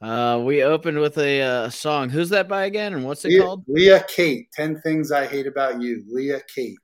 [0.00, 2.08] Uh, we opened with a uh, song.
[2.08, 2.94] Who's that by again?
[2.94, 3.64] And what's it Leah, called?
[3.66, 6.04] Leah Kate, 10 Things I Hate About You.
[6.08, 6.78] Leah Kate.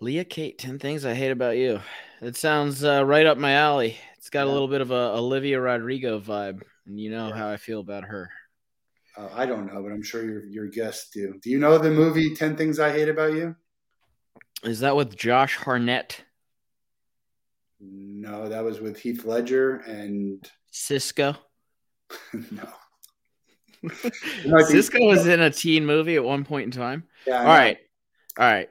[0.00, 1.80] Leah Kate, 10 Things I Hate About You.
[2.22, 3.96] It sounds uh, right up my alley.
[4.16, 6.62] It's got a little bit of a Olivia Rodrigo vibe.
[6.86, 7.36] And you know Yeah.
[7.36, 8.30] how I feel about her.
[9.16, 11.38] Uh, I don't know, but I'm sure your, your guests do.
[11.42, 13.54] Do you know the movie 10 Things I Hate About You?
[14.64, 16.24] Is that with Josh Hartnett?
[17.80, 21.36] No, that was with Heath Ledger and Cisco?
[22.50, 22.68] no.
[24.46, 27.04] might be- was in a teen movie at one point in time.
[27.26, 27.50] Yeah, I All know.
[27.50, 27.78] right.
[28.38, 28.70] All right.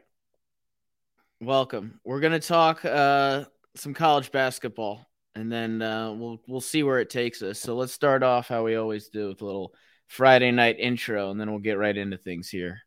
[1.42, 2.00] Welcome.
[2.06, 7.10] We're gonna talk uh some college basketball and then uh we'll we'll see where it
[7.10, 7.60] takes us.
[7.60, 9.74] So let's start off how we always do with a little
[10.08, 12.80] Friday night intro and then we'll get right into things here.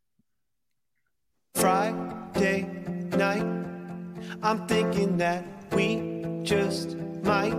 [1.55, 2.63] Friday
[3.17, 3.47] night,
[4.43, 7.57] I'm thinking that we just might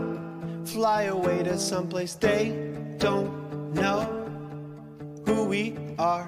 [0.66, 4.04] fly away to someplace they don't know
[5.26, 6.28] who we are.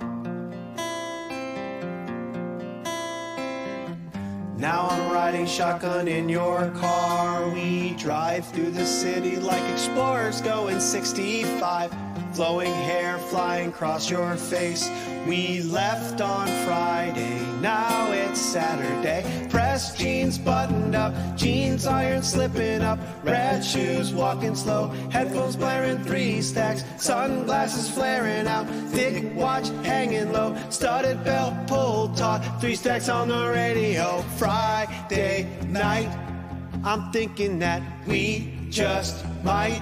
[4.58, 7.48] Now I'm riding shotgun in your car.
[7.50, 12.07] We drive through the city like explorers going 65.
[12.38, 14.92] Flowing hair flying across your face.
[15.26, 19.48] We left on Friday, now it's Saturday.
[19.50, 23.00] Pressed jeans buttoned up, jeans iron slipping up.
[23.24, 26.84] Red shoes walking slow, headphones blaring three stacks.
[27.00, 30.56] Sunglasses flaring out, thick watch hanging low.
[30.70, 34.22] Studded belt pulled taut, three stacks on the radio.
[34.38, 36.16] Friday night,
[36.84, 39.82] I'm thinking that we just might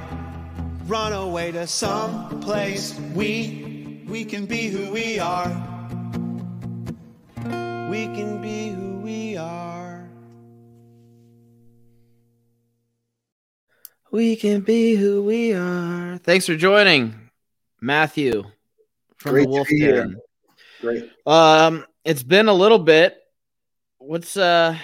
[0.86, 5.50] run away to some place we we can be who we are
[7.90, 9.86] we can be who we are
[14.16, 16.18] We can be who we are.
[16.20, 17.32] Thanks for joining,
[17.82, 18.46] Matthew
[19.18, 20.06] from Great the to Wolf be here.
[20.06, 20.16] Den.
[20.80, 21.12] Great.
[21.26, 23.18] Um, it's been a little bit.
[23.98, 24.78] What's uh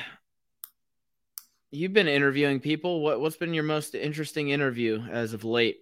[1.71, 2.99] you've been interviewing people.
[2.99, 5.77] What what's been your most interesting interview as of late?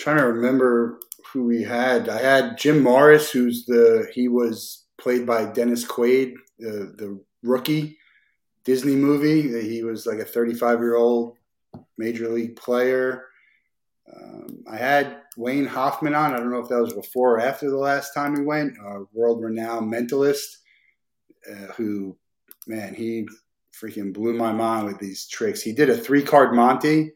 [0.00, 0.98] Trying to remember
[1.32, 2.08] who we had.
[2.08, 7.98] I had Jim Morris, who's the he was played by Dennis Quaid, the the rookie
[8.64, 9.42] Disney movie.
[9.62, 11.36] He was like a 35 year old
[11.98, 13.26] major league player.
[14.12, 16.34] Um, I had Wayne Hoffman on.
[16.34, 18.76] I don't know if that was before or after the last time we went.
[18.78, 20.46] A world renowned mentalist
[21.50, 22.16] uh, who,
[22.66, 23.28] man, he
[23.80, 25.62] freaking blew my mind with these tricks.
[25.62, 27.12] He did a three card Monty,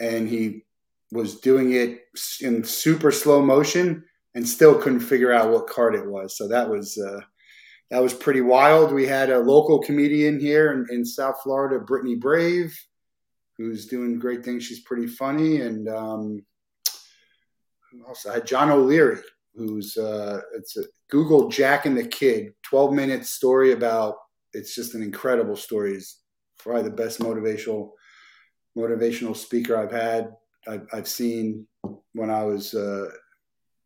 [0.00, 0.64] and he
[1.12, 2.00] was doing it
[2.40, 4.04] in super slow motion
[4.34, 6.36] and still couldn't figure out what card it was.
[6.36, 7.20] So that was uh,
[7.90, 8.92] that was pretty wild.
[8.92, 12.78] We had a local comedian here in, in South Florida, Brittany Brave,
[13.56, 14.64] who's doing great things.
[14.64, 16.42] She's pretty funny, and um,
[18.06, 18.26] else?
[18.26, 19.20] I had John O'Leary,
[19.54, 24.16] who's uh, it's a Google Jack and the Kid, twelve minute story about.
[24.52, 25.94] It's just an incredible story.
[25.94, 26.18] He's
[26.58, 27.90] probably the best motivational
[28.76, 30.32] motivational speaker I've had.
[30.68, 31.66] I've, I've seen
[32.12, 33.08] when I was uh,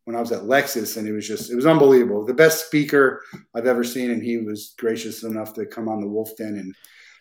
[0.05, 2.25] when I was at Lexus, and it was just it was unbelievable.
[2.25, 3.21] The best speaker
[3.55, 6.75] I've ever seen, and he was gracious enough to come on the Wolf Den and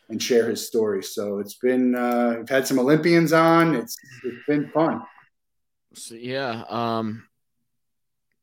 [0.09, 1.03] and share his story.
[1.03, 3.75] So it's been uh, we've had some Olympians on.
[3.75, 5.03] It's it's been fun.
[5.95, 6.65] So, yeah.
[6.69, 7.25] Um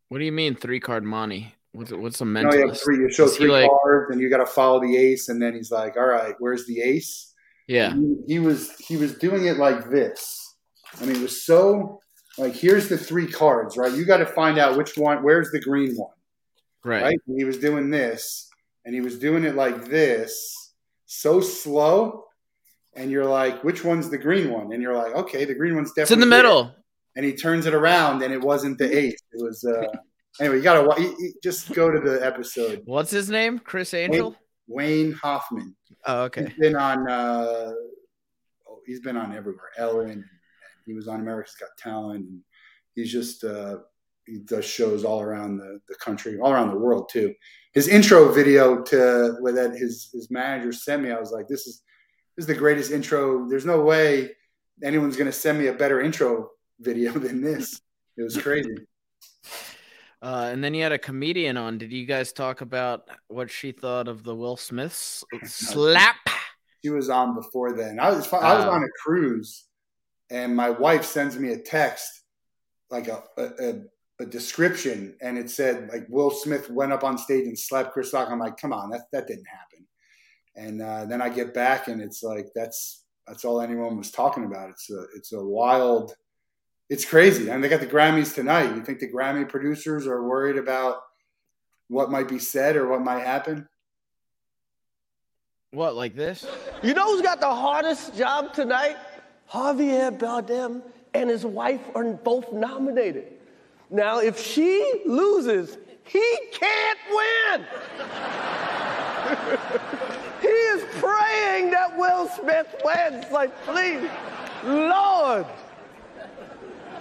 [0.07, 1.53] what do you mean three card money?
[1.72, 4.30] What's what's a You, know, you, three, you show Is three like- cards, and you
[4.30, 7.34] got to follow the ace, and then he's like, "All right, where's the ace?"
[7.68, 7.94] Yeah.
[7.94, 10.48] he, he was he was doing it like this.
[11.01, 12.00] I mean, it was so
[12.38, 13.91] like here's the three cards, right?
[13.94, 15.23] You got to find out which one.
[15.23, 16.13] Where's the green one,
[16.83, 17.03] Right.
[17.03, 17.19] right?
[17.27, 18.50] And he was doing this,
[18.86, 20.74] and he was doing it like this,
[21.06, 22.25] so slow.
[22.95, 24.74] And you're like, which one's the green one?
[24.74, 26.75] And you're like, okay, the green one's definitely It's in the middle.
[27.15, 29.19] And he turns it around, and it wasn't the ace.
[29.31, 29.86] It was uh,
[30.39, 30.57] anyway.
[30.57, 32.81] You gotta you- you just go to the episode.
[32.86, 33.59] What's his name?
[33.59, 34.36] Criss Angel?
[34.68, 35.75] Wayne Hoffman.
[36.06, 36.45] Oh, okay.
[36.47, 37.09] He's been on.
[37.09, 37.74] Uh,
[38.68, 39.69] oh, he's been on everywhere.
[39.77, 40.24] Ellen.
[40.89, 42.25] He was on America's Got Talent.
[42.25, 42.39] And
[42.95, 43.44] he's just.
[43.44, 43.77] Uh,
[44.25, 47.33] he does shows all around the, the country, all around the world too.
[47.74, 51.65] His intro video to with that his his manager sent me, I was like, this
[51.65, 51.81] is
[52.38, 53.50] this is the greatest intro.
[53.50, 54.30] There's no way
[54.83, 56.50] anyone's going to send me a better intro
[56.80, 57.81] video than this.
[58.18, 58.75] It was crazy.
[60.21, 61.77] Uh, and then you had a comedian on.
[61.77, 64.94] Did you guys talk about what she thought of the Will Smith
[65.45, 66.18] slap?
[66.83, 68.01] She was on before then.
[68.01, 68.69] I was I was Oh.
[68.71, 69.69] on a cruise,
[70.29, 72.23] and my wife sends me a text,
[72.89, 73.73] like a, a, a,
[74.21, 78.13] a description, and it said like Will Smith went up on stage and slapped Chris
[78.13, 78.29] Rock.
[78.29, 79.85] I'm like, come on, that that didn't happen.
[80.55, 84.45] And uh, then I get back, and it's like that's that's all anyone was talking
[84.45, 84.69] about.
[84.69, 86.15] It's a it's a wild,
[86.89, 87.49] it's crazy.
[87.49, 88.75] And they got the Grammys tonight.
[88.75, 90.97] You think the Grammy producers are worried about
[91.87, 93.67] what might be said or what might happen?
[95.71, 96.47] What, like this?
[96.81, 98.97] You know who's got the hardest job tonight?
[99.51, 100.81] Javier Bardem
[101.13, 103.34] and his wife are both nominated.
[103.90, 107.62] Now, if she loses, he can't win.
[110.42, 113.25] he is praying that Will Smith wins.
[113.31, 114.07] Like, please,
[114.63, 115.46] Lord.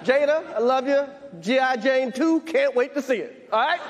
[0.05, 1.05] Jada, I love you.
[1.41, 1.77] G.I.
[1.77, 3.49] Jane 2, can't wait to see it.
[3.53, 3.81] All right?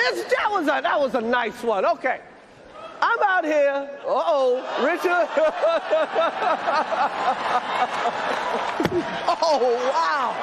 [0.00, 1.84] It's, that was a that was a nice one.
[1.84, 2.20] Okay.
[3.00, 3.88] I'm out here.
[4.04, 5.04] Uh-oh, Richard.
[9.40, 10.34] oh wow.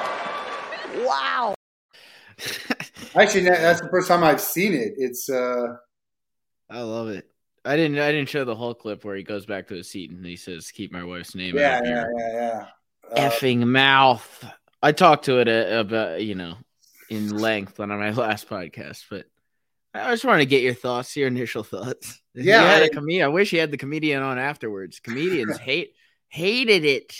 [1.06, 1.54] Wow.
[3.14, 4.94] Actually, that's the first time I've seen it.
[4.96, 5.76] It's uh,
[6.70, 7.28] I love it.
[7.64, 7.98] I didn't.
[7.98, 10.36] I didn't show the whole clip where he goes back to his seat and he
[10.36, 12.66] says, "Keep my wife's name yeah, out yeah, here." yeah, yeah.
[13.10, 14.44] Uh, Effing mouth.
[14.82, 16.54] I talked to it uh, about you know
[17.10, 19.26] in length on my last podcast, but
[19.96, 22.20] I just wanted to get your thoughts, your initial thoughts.
[22.38, 23.24] Yeah, you had a I- comedian.
[23.24, 25.00] I wish you had the comedian on afterwards.
[25.00, 25.94] Comedians hate
[26.28, 27.14] hated it.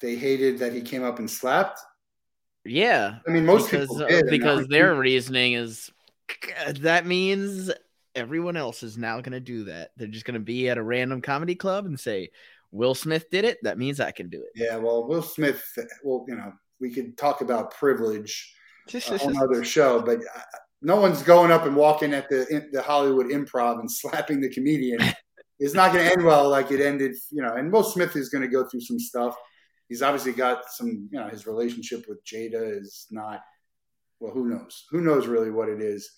[0.00, 1.80] they hated that he came up and slapped.
[2.64, 4.26] Yeah, I mean, most because people uh, did.
[4.30, 5.90] because I- their reasoning is
[6.78, 7.72] that means
[8.14, 9.90] everyone else is now going to do that.
[9.96, 12.30] They're just going to be at a random comedy club and say
[12.70, 13.58] Will Smith did it.
[13.64, 15.60] That means I can do it." Yeah, well, Will Smith.
[16.04, 18.54] Well, you know, we could talk about privilege
[18.94, 19.10] it.
[19.10, 20.40] on another show, but uh,
[20.82, 25.00] no one's going up and walking at the the Hollywood Improv and slapping the comedian.
[25.58, 27.14] it's not going to end well, like it ended.
[27.30, 29.36] You know, and Will Smith is going to go through some stuff.
[29.88, 31.08] He's obviously got some.
[31.10, 33.40] You know, his relationship with Jada is not.
[34.20, 34.84] Well, who knows?
[34.90, 36.08] Who knows really what it is?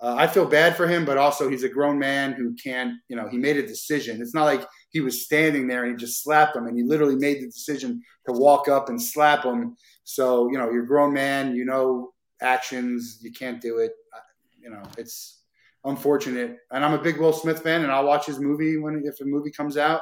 [0.00, 2.94] Uh, I feel bad for him, but also he's a grown man who can't.
[3.08, 4.20] You know, he made a decision.
[4.20, 7.16] It's not like he was standing there and he just slapped him, and he literally
[7.16, 9.76] made the decision to walk up and slap him.
[10.04, 11.54] So you know, you're a grown man.
[11.54, 13.18] You know actions.
[13.22, 13.92] You can't do it.
[14.14, 14.20] Uh,
[14.60, 15.44] You know, it's
[15.84, 16.58] unfortunate.
[16.70, 19.24] And I'm a big Will Smith fan, and I'll watch his movie when if a
[19.24, 20.00] movie comes out.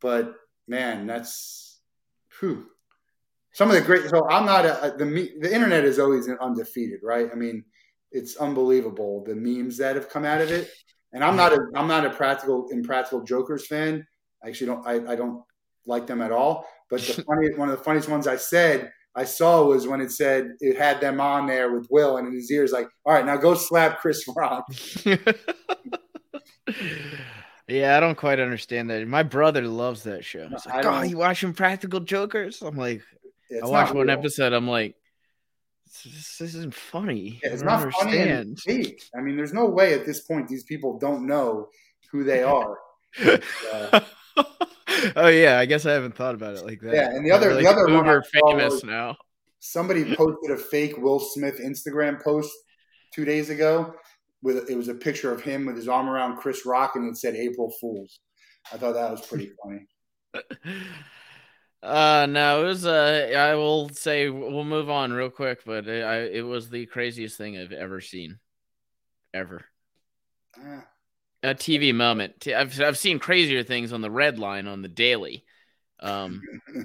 [0.00, 0.34] But
[0.66, 1.80] man, that's
[2.40, 2.66] whew.
[3.52, 4.08] some of the great.
[4.10, 7.30] So I'm not a, the me- the internet is always undefeated, right?
[7.32, 7.64] I mean,
[8.10, 10.70] it's unbelievable the memes that have come out of it.
[11.12, 14.06] And I'm not a I'm not a practical impractical jokers fan.
[14.42, 15.44] I actually don't I, I don't
[15.86, 16.66] like them at all.
[16.90, 20.10] But the funny one of the funniest ones I said I saw was when it
[20.10, 23.26] said it had them on there with Will and in his ears like, all right,
[23.26, 24.64] now go slap Chris Rock.
[27.68, 29.06] yeah, I don't quite understand that.
[29.06, 30.48] My brother loves that show.
[30.48, 33.02] He's like, "Oh, you watching Practical Jokers?" I'm like,
[33.50, 34.18] It's I watched one real.
[34.18, 34.52] episode.
[34.52, 34.94] I'm like,
[36.04, 37.40] this, this isn't funny.
[37.42, 38.98] Yeah, it's not funny and understand.
[39.16, 41.68] I mean, there's no way at this point these people don't know
[42.10, 42.78] who they are.
[43.22, 44.00] Uh,
[45.16, 46.94] oh yeah, I guess I haven't thought about it like that.
[46.94, 49.16] Yeah, and the other- They're, the other uber saw famous now.
[49.60, 52.52] somebody posted a fake Will Smith Instagram post
[53.14, 53.94] two days ago
[54.42, 57.16] with it was a picture of him with his arm around Chris Rock and it
[57.16, 58.20] said April Fools.
[58.72, 59.86] I thought that was pretty funny.
[61.82, 66.04] Uh no, it was uh I will say we'll move on real quick, but it,
[66.04, 68.38] I, it was the craziest thing I've ever seen,
[69.34, 69.64] ever.
[70.56, 70.84] Ah,
[71.42, 72.46] A TV moment.
[72.46, 75.44] I've I've seen crazier things on the red line on the daily.
[75.98, 76.42] Um,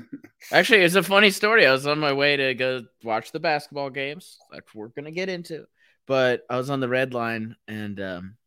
[0.52, 1.66] actually, it's a funny story.
[1.66, 4.38] I was on my way to go watch the basketball games.
[4.52, 5.66] That we're gonna get into,
[6.08, 8.38] but I was on the red line and um,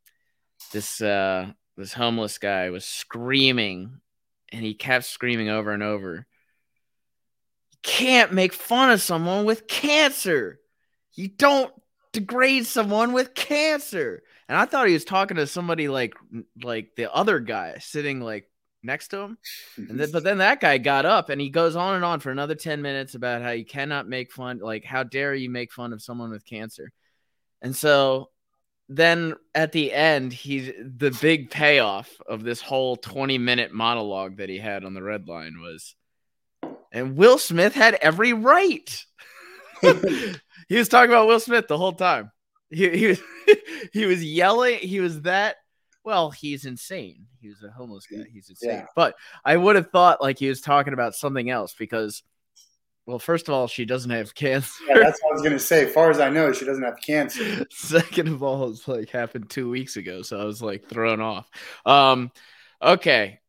[0.73, 4.01] this uh this homeless guy was screaming,
[4.51, 6.27] and he kept screaming over and over.
[7.73, 10.61] You can't make fun of someone with cancer.
[11.15, 11.73] You don't
[12.13, 14.23] degrade someone with cancer.
[14.51, 16.17] And I thought he was talking to somebody like
[16.61, 18.51] like the other guy sitting like
[18.83, 19.39] next to him.
[19.77, 22.33] And then, but then that guy got up and he goes on and on for
[22.33, 25.93] another 10 minutes about how you cannot make fun, like, how dare you make fun
[25.93, 26.91] of someone with cancer?
[27.63, 28.31] And so
[28.89, 34.49] then at the end, he's the big payoff of this whole 20 minute monologue that
[34.49, 35.95] he had on the red line was,
[36.91, 39.05] and Will Smith had every right.
[39.81, 42.33] he was talking about Will Smith the whole time.
[42.71, 43.21] He, he was
[43.93, 44.79] he was yelling.
[44.79, 45.57] He was that
[46.05, 47.27] well, he's insane.
[47.41, 48.25] He was a homeless guy.
[48.33, 48.71] He's insane.
[48.71, 48.87] Yeah.
[48.97, 52.23] But I would have thought like he was talking about something else because,
[53.07, 54.73] well, first of all, she doesn't have cancer.
[54.89, 55.87] Yeah, that's what I was gonna say.
[55.87, 57.67] As far as I know, she doesn't have cancer.
[57.71, 61.51] Second of all, it's like happened two weeks ago, so I was like thrown off.
[61.85, 62.33] Um,
[62.81, 63.41] okay,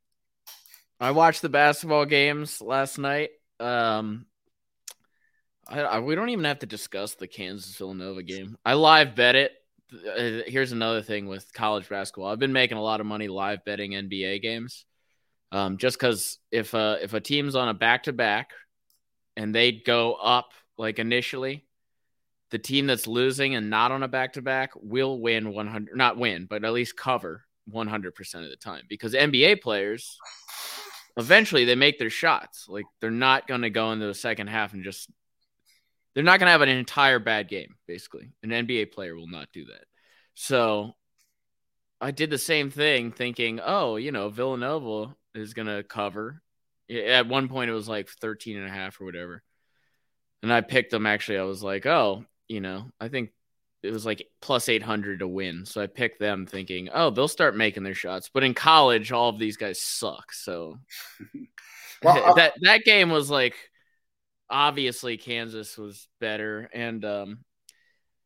[0.99, 3.29] I watched the basketball games last night.
[3.59, 4.25] Um,
[5.71, 8.57] I, I, we don't even have to discuss the Kansas Villanova game.
[8.65, 9.53] I live bet it.
[9.93, 12.29] Uh, here's another thing with college basketball.
[12.29, 14.85] I've been making a lot of money live betting NBA games,
[15.51, 18.51] um, just because if a if a team's on a back to back
[19.35, 21.65] and they go up like initially,
[22.51, 26.17] the team that's losing and not on a back to back will win 100 not
[26.17, 28.07] win but at least cover 100%
[28.43, 30.17] of the time because NBA players
[31.17, 34.73] eventually they make their shots like they're not going to go into the second half
[34.73, 35.09] and just
[36.13, 39.49] they're not going to have an entire bad game basically an NBA player will not
[39.53, 39.85] do that
[40.33, 40.93] so
[41.99, 46.41] I did the same thing thinking oh you know Villanova is going to cover
[46.89, 49.43] at one point it was like 13 and a half or whatever
[50.43, 53.31] and I picked them actually I was like oh you know, I think
[53.81, 55.65] it was like plus 800 to win.
[55.65, 58.29] So I picked them thinking, oh, they'll start making their shots.
[58.31, 60.33] But in college, all of these guys suck.
[60.33, 60.77] So
[62.03, 63.55] Well, uh that that game was like
[64.51, 66.69] obviously Kansas was better.
[66.73, 67.39] And um,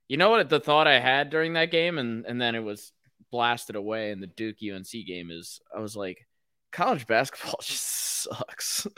[0.09, 2.91] you know what the thought I had during that game, and and then it was
[3.31, 6.27] blasted away in the Duke UNC game is I was like,
[6.71, 8.87] college basketball just sucks.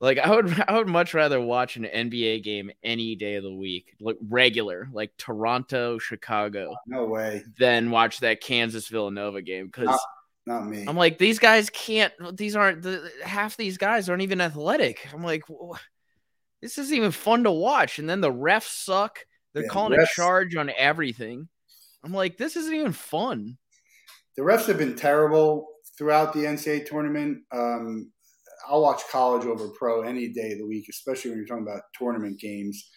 [0.00, 3.54] Like I would I would much rather watch an NBA game any day of the
[3.54, 7.44] week, like regular, like Toronto, Chicago, no way.
[7.56, 9.96] than watch that Kansas Villanova game because
[10.44, 10.84] Not- me.
[10.88, 12.12] I'm like these guys can't.
[12.36, 15.06] These aren't the half these guys aren't even athletic.
[15.14, 15.78] I'm like, "Wha-
[16.62, 17.98] this isn't even fun to watch.
[17.98, 19.18] And then the refs suck.
[19.52, 21.48] They're Yeah, calling refs- a charge on everything.
[22.04, 23.58] I'm like, this isn't even fun.
[24.36, 27.42] the refs have been terrible throughout the NCAA tournament.
[27.52, 28.10] Um,
[28.68, 31.82] I'll watch college over pro any day of the week, especially when you're talking about
[31.98, 32.88] tournament games.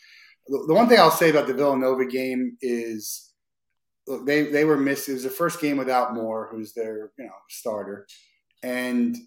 [0.47, 3.33] The, the one thing I'll say about the Villanova game is
[4.07, 5.09] look, they they were missed.
[5.09, 8.05] It was the first game without Moore, who's their you know starter,
[8.63, 9.17] and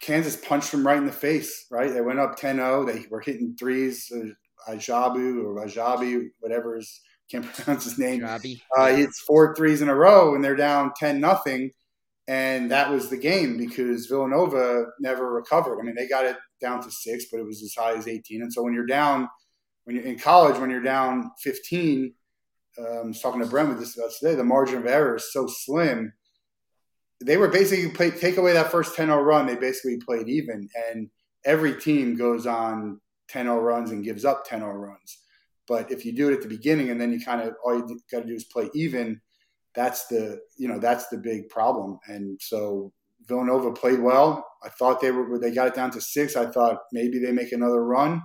[0.00, 1.66] Kansas punched them right in the face.
[1.70, 2.86] Right, they went up 10-0.
[2.86, 4.10] They were hitting threes.
[4.14, 4.30] Uh,
[4.68, 7.00] Ajabu or Ajabi, whatever is
[7.30, 8.20] can't pronounce his name.
[8.20, 8.60] Jobby.
[8.76, 11.70] Uh, he hits four threes in a row, and they're down ten nothing,
[12.28, 15.80] and that was the game because Villanova never recovered.
[15.80, 18.42] I mean, they got it down to six, but it was as high as eighteen.
[18.42, 19.28] And so when you're down,
[19.84, 22.14] when you're in college, when you're down fifteen,
[22.78, 25.32] um, I was talking to Brent with this about today, the margin of error is
[25.32, 26.12] so slim.
[27.24, 29.46] They were basically play, take away that first 10-0 run.
[29.46, 31.08] They basically played even, and
[31.44, 35.18] every team goes on 10-0 runs and gives up 10-0 runs.
[35.66, 38.00] But if you do it at the beginning and then you kind of all you
[38.10, 39.20] got to do is play even,
[39.74, 41.98] that's the you know that's the big problem.
[42.06, 42.92] And so
[43.26, 44.46] Villanova played well.
[44.64, 46.36] I thought they were they got it down to six.
[46.36, 48.22] I thought maybe they make another run,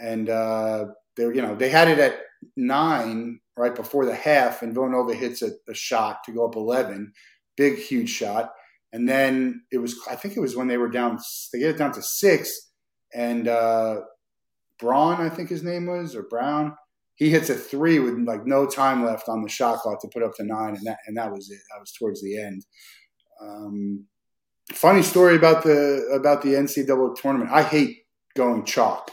[0.00, 2.20] and uh, they you know they had it at
[2.56, 7.12] nine right before the half, and Villanova hits a, a shot to go up eleven,
[7.56, 8.52] big huge shot.
[8.92, 11.18] And then it was I think it was when they were down
[11.52, 12.70] they get it down to six,
[13.14, 14.00] and uh,
[14.78, 16.76] Braun, I think his name was, or Brown.
[17.16, 20.22] He hits a three with like no time left on the shot clock to put
[20.22, 21.60] up to nine, and that and that was it.
[21.72, 22.64] That was towards the end.
[23.42, 24.06] Um,
[24.72, 27.50] funny story about the about the NCAA tournament.
[27.52, 27.98] I hate
[28.36, 29.10] going chalk,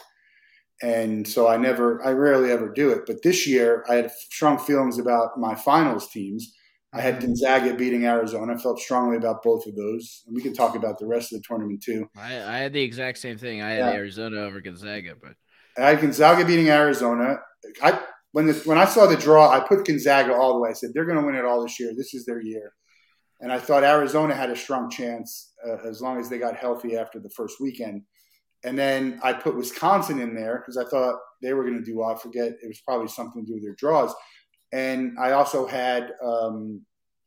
[0.82, 3.04] and so I never, I rarely ever do it.
[3.08, 6.54] But this year, I had strong feelings about my finals teams.
[6.94, 8.54] I had Gonzaga beating Arizona.
[8.54, 11.42] I felt strongly about both of those, and we can talk about the rest of
[11.42, 12.08] the tournament too.
[12.16, 13.62] I, I had the exact same thing.
[13.62, 13.92] I had Yeah.
[13.92, 15.34] Arizona over Gonzaga, but
[15.78, 17.38] I had Gonzaga beating Arizona.
[17.82, 18.00] I
[18.32, 20.70] when the, when I saw the draw, I put Gonzaga all the way.
[20.70, 21.94] I said they're going to win it all this year.
[21.96, 22.74] This is their year,
[23.42, 26.96] and I thought Arizona had a strong chance uh, as long as they got healthy
[26.96, 28.04] after the first weekend.
[28.66, 31.98] And then I put Wisconsin in there because I thought they were going to do
[31.98, 32.10] well.
[32.10, 34.14] I forget it was probably something to do with their draws.
[34.74, 36.82] And I also had um,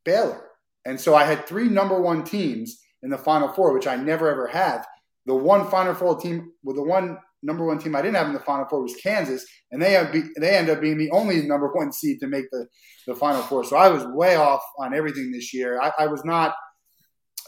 [0.04, 0.42] Baylor,
[0.84, 4.28] and so I had three number one teams in the Final Four, which I never
[4.28, 4.86] ever have.
[5.26, 8.32] The one Final Four team, with the one number one team I didn't have in
[8.32, 11.42] the Final Four was Kansas, and they have be, they end up being the only
[11.46, 12.66] number one seed to make the,
[13.06, 13.64] the Final Four.
[13.64, 15.80] So I was way off on everything this year.
[15.80, 16.54] I, I was not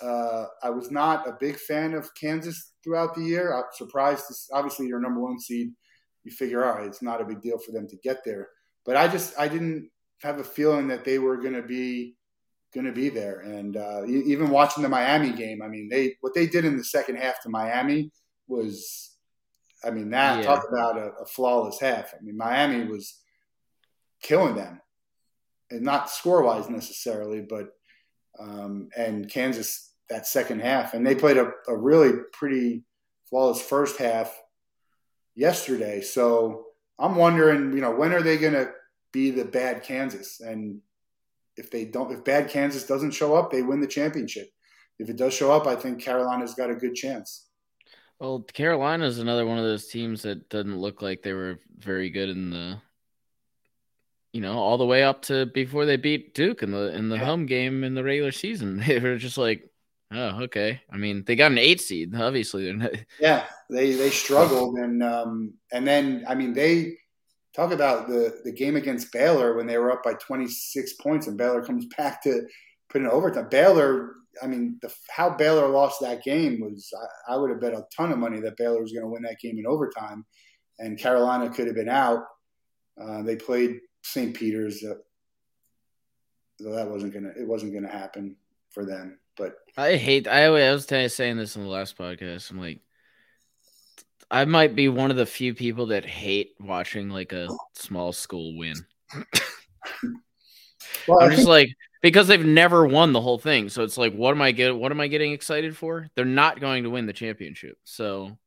[0.03, 3.53] uh, I was not a big fan of Kansas throughout the year.
[3.57, 4.27] I'm surprised.
[4.29, 5.73] To, obviously, your number one seed,
[6.25, 8.49] you figure, all right, it's not a big deal for them to get there.
[8.89, 9.91] But I just I didn't
[10.23, 12.17] have a feeling that they were going to be
[12.73, 13.41] going to be there.
[13.41, 16.85] And uh, even watching the Miami game, I mean, they what they did in the
[16.85, 18.11] second half to Miami
[18.47, 19.15] was,
[19.85, 20.47] I mean, that Yeah.
[20.47, 22.15] talk about a, a flawless half.
[22.15, 23.21] I mean, Miami was
[24.23, 24.81] killing them,
[25.71, 27.69] and not score wise necessarily, but
[28.41, 32.85] um, and Kansas that second half, and they played a, a really pretty
[33.29, 34.35] flawless first half
[35.35, 36.01] yesterday.
[36.01, 36.69] So
[36.99, 38.73] I'm wondering, you know, when are they going to
[39.13, 40.41] be the bad Kansas?
[40.41, 40.81] And
[41.57, 44.49] if they don't, if bad Kansas doesn't show up, they win the championship.
[44.99, 47.47] If it does show up, I think Carolina's got a good chance.
[48.21, 52.11] Well, Carolina is another one of those teams that doesn't look like they were very
[52.11, 52.81] good in the,
[54.33, 57.17] you know, all the way up to before they beat Duke in the in the
[57.17, 57.25] Yeah.
[57.25, 58.79] home game in the regular season.
[58.87, 59.69] They were just like,
[60.13, 60.83] oh, okay.
[60.91, 62.15] I mean, they got an eight seed.
[62.15, 62.91] Obviously, they're not.
[63.19, 66.99] Yeah, they they struggled, and um, and then I mean they
[67.59, 71.37] talk about the the game against Baylor when they were up by 26 points, and
[71.37, 72.47] Baylor comes back to
[72.89, 73.49] put in overtime.
[73.51, 76.93] Baylor, I mean, the, how Baylor lost that game was
[77.29, 79.23] I, I would have bet a ton of money that Baylor was going to win
[79.23, 80.25] that game in overtime,
[80.79, 82.25] and Carolina could have been out.
[83.01, 84.35] Uh, they played St.
[84.35, 84.95] Peter's, uh,
[86.61, 88.37] so that wasn't gonna it wasn't gonna happen
[88.71, 89.19] for them.
[89.37, 90.27] But I hate.
[90.29, 92.51] I, I was saying this in the last podcast.
[92.51, 92.81] I'm like,
[94.31, 98.57] I might be one of the few people that hate watching like a small school
[98.59, 98.75] win.
[101.07, 101.69] well, I'm just think- like
[102.03, 103.69] because they've never won the whole thing.
[103.69, 104.77] So it's like, what am I get?
[104.77, 106.09] What am I getting excited for?
[106.15, 107.77] They're not going to win the championship.
[107.85, 108.39] So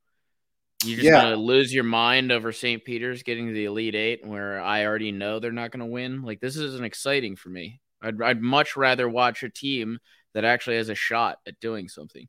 [0.84, 1.22] you're just Yeah.
[1.24, 2.84] gonna lose your mind over St.
[2.86, 6.22] Peter's getting to the Elite Eight, where I already know they're not going to win.
[6.24, 7.82] Like this isn't exciting for me.
[8.02, 10.00] I'd I'd much rather watch a team
[10.34, 12.28] that actually has a shot at doing something.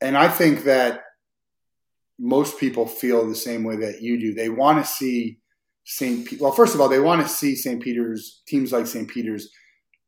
[0.00, 1.02] and I think that
[2.18, 4.34] most people feel the same way that you do.
[4.34, 5.38] They want to see
[5.84, 6.40] St.
[6.40, 7.82] Well, first of all, they want to see St.
[7.82, 9.08] Peter's teams like St.
[9.08, 9.48] Peter's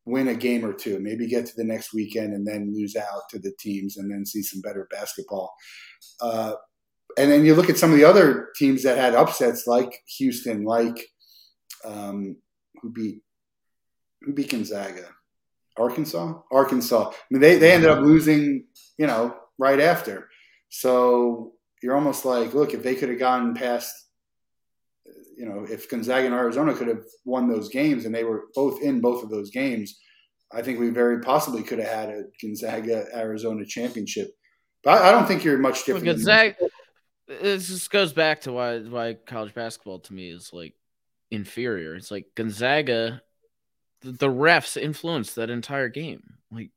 [0.07, 3.23] win a game or two, maybe get to the next weekend and then lose out
[3.31, 5.55] to the teams and then see some better basketball.
[6.21, 6.55] Uh,
[7.17, 10.65] and then you look at some of the other teams that had upsets, like Houston,
[10.65, 10.99] like
[11.85, 12.37] um,
[12.83, 13.23] who beat
[14.23, 15.09] who beat Gonzaga,
[15.79, 17.11] Arkansas, Arkansas.
[17.11, 18.67] I mean, they they ended up losing,
[18.99, 20.29] you know, right after.
[20.69, 21.54] So
[21.85, 23.95] you're almost like, look, if they could have gone past,
[25.37, 28.81] you know, if Gonzaga and Arizona could have won those games and they were both
[28.81, 30.01] in both of those games,
[30.51, 34.31] I think we very possibly could have had a Gonzaga Arizona championship.
[34.83, 36.07] But I, I don't think you're much different.
[36.07, 36.55] than- Gonzaga.
[37.29, 40.75] This just goes back to why why college basketball to me is like
[41.31, 41.97] inferior.
[41.97, 43.21] It's like Gonzaga,
[44.01, 46.23] the, the refs influenced that entire game.
[46.51, 46.71] Like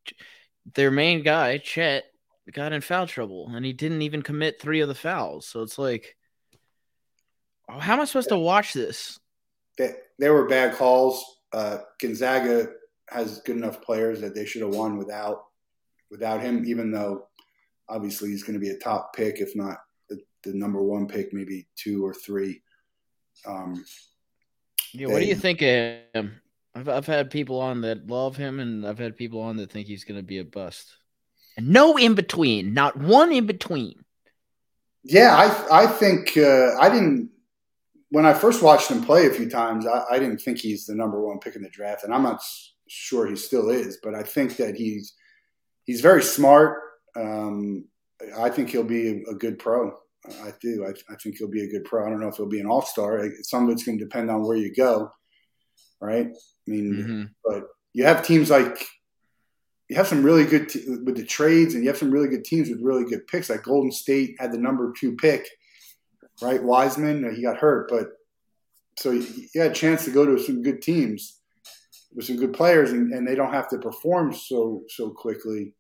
[0.74, 2.04] their main guy Chet
[2.54, 5.48] got in foul trouble, and he didn't even commit three of the fouls.
[5.48, 6.16] So it's like,
[7.70, 9.20] oh, how am I supposed to watch this?
[9.78, 11.24] they, there were bad calls.
[11.54, 12.68] Uh, Gonzaga
[13.10, 15.44] has good enough players that they should have won without
[16.12, 16.66] without him.
[16.66, 17.28] Even though
[17.88, 19.78] obviously he's going to be a top pick, if not
[20.10, 22.62] the, the number one pick, maybe two or three.
[23.46, 23.86] Um,
[24.94, 26.42] Yeah, what do you think of him?
[26.76, 29.88] I've I've had people on that love him, and I've had people on that think
[29.88, 30.98] he's going to be a bust.
[31.58, 34.06] And no in between, not one in between.
[35.04, 37.30] yeah, I I think uh, I didn't
[38.10, 39.86] when I first watched him play a few times.
[39.88, 42.42] I, I didn't think he's the number one pick in the draft, and I'm not
[42.88, 43.98] sure he still is.
[44.04, 45.14] But I think that he's
[45.86, 46.80] he's very smart.
[47.16, 47.86] Um,
[48.38, 49.92] I think he'll be a, a good pro.
[50.44, 50.86] I do.
[50.86, 52.06] I, I think he'll be a good pro.
[52.06, 53.24] I don't know if he'll be an all star.
[53.44, 55.10] Some of it's going to depend on where you go,
[56.02, 56.28] right?
[56.28, 57.30] I mean, Mhm.
[57.46, 58.86] but you have teams like
[59.90, 60.72] you have some really good
[61.06, 63.50] with the trades, and you have some really good teams with really good picks.
[63.50, 65.48] Like Golden State had the number two pick,
[66.42, 66.62] right?
[66.62, 68.10] Wiseman, uh, he got hurt, but
[68.98, 71.40] so you, had a chance to go to some good teams
[72.14, 75.74] with some good players, and, and they don't have to perform so so quickly.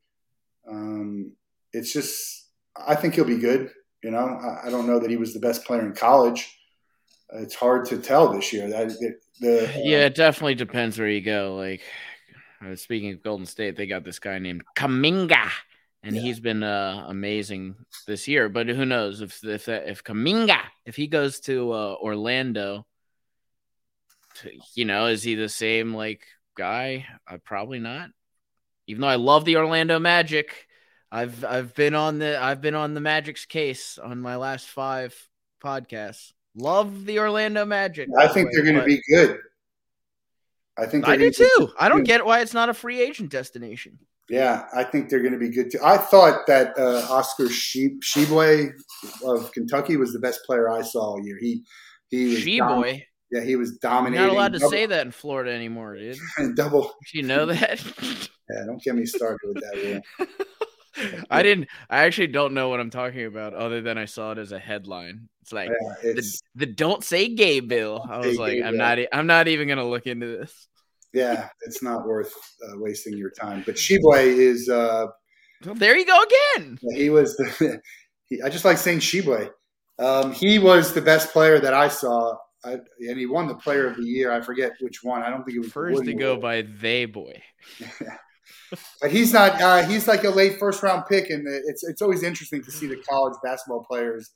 [0.69, 1.33] Um,
[1.73, 3.71] it's just, I think he'll be good.
[4.03, 6.53] You know, I, I don't know that he was the best player in college.
[7.33, 8.69] It's hard to tell this year.
[8.69, 11.55] That the, the Yeah, it definitely depends where you go.
[11.57, 11.81] Like,
[12.75, 15.49] speaking of Golden State, they got this guy named Kuminga,
[16.03, 16.21] and Yeah.
[16.21, 17.75] he's been uh, amazing
[18.07, 18.49] this year.
[18.49, 22.85] But who knows if if that, if Kuminga if he goes to uh, Orlando,
[24.41, 27.05] t- you know, is he the same like guy?
[27.29, 28.09] Uh, probably not.
[28.87, 30.67] Even though I love the Orlando Magic,
[31.11, 35.13] I've I've been on the I've been on the Magic's case on my last five
[35.63, 36.31] podcasts.
[36.55, 38.09] Love the Orlando Magic.
[38.17, 39.37] I think the they're going to be good.
[40.79, 41.69] I think I do too.
[41.79, 43.97] I don't get why it's not a free agent destination.
[44.29, 45.79] Yeah, I think they're going to be good too.
[45.83, 48.71] I thought that uh, Oscar She- Tshiebwe
[49.23, 51.37] of Kentucky was the best player I saw all year.
[51.39, 51.63] He
[52.09, 53.05] he was She dom- boy.
[53.31, 54.25] Yeah, he was You're dominating.
[54.25, 56.17] not allowed to double, say that in Florida anymore, dude.
[56.55, 56.83] double.
[57.11, 57.83] Do you know that?
[58.49, 60.01] Yeah, don't get me started with that.
[61.29, 61.67] I didn't.
[61.89, 64.60] I actually don't know what I'm talking about, other than I saw it as a
[64.60, 65.29] headline.
[65.41, 68.05] It's like Yeah, the, it's the "Don't Say Gay" bill.
[68.10, 68.77] I was like, I'm bill.
[68.77, 68.99] not.
[69.13, 70.67] I'm not even gonna look into this.
[71.13, 72.33] yeah, it's not worth
[72.67, 73.63] uh, wasting your time.
[73.65, 75.07] But Tshiebwe is uh,
[75.65, 76.21] Well, there you go
[76.55, 76.79] again.
[76.93, 77.81] he was the
[78.25, 79.49] he, I just like saying Tshiebwe.
[79.99, 83.88] Um, he was the best player that I saw, I, and he won the Player
[83.88, 84.31] of the Year.
[84.31, 85.23] I forget which one.
[85.23, 87.41] I don't think it was First to go by they boy.
[89.01, 89.62] But he's not.
[89.62, 92.88] Uh, he's like a late first round pick, and it's it's always interesting to see
[92.88, 94.32] the college basketball players.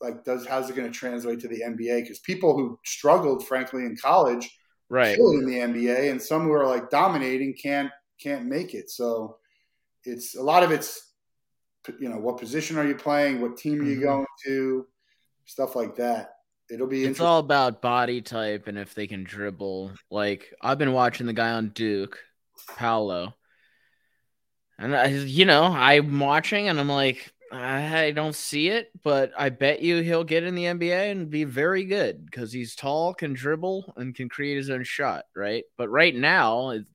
[0.00, 2.02] Like, does how's it going to translate to the NBA?
[2.02, 4.50] Because people who struggled, frankly, in college,
[4.88, 5.16] Right.
[5.18, 8.90] in the NBA, and some who are like dominating can't can't make it.
[8.90, 9.38] So
[10.04, 11.12] it's a lot of it's
[12.00, 14.02] you know what position are you playing, what team are you Mhm.
[14.02, 14.86] going to,
[15.44, 16.30] stuff like that.
[16.70, 19.92] It'll be It's all about body type and if they can dribble.
[20.10, 22.18] Like I've been watching the guy on Duke,
[22.76, 23.34] Paolo,
[24.78, 29.50] and I, you know I'm watching and I'm like, I don't see it, but I
[29.50, 33.32] bet you he'll get in the NBA and be very good because he's tall, can
[33.32, 35.24] dribble, and can create his own shot.
[35.36, 36.86] Right, but right now, it-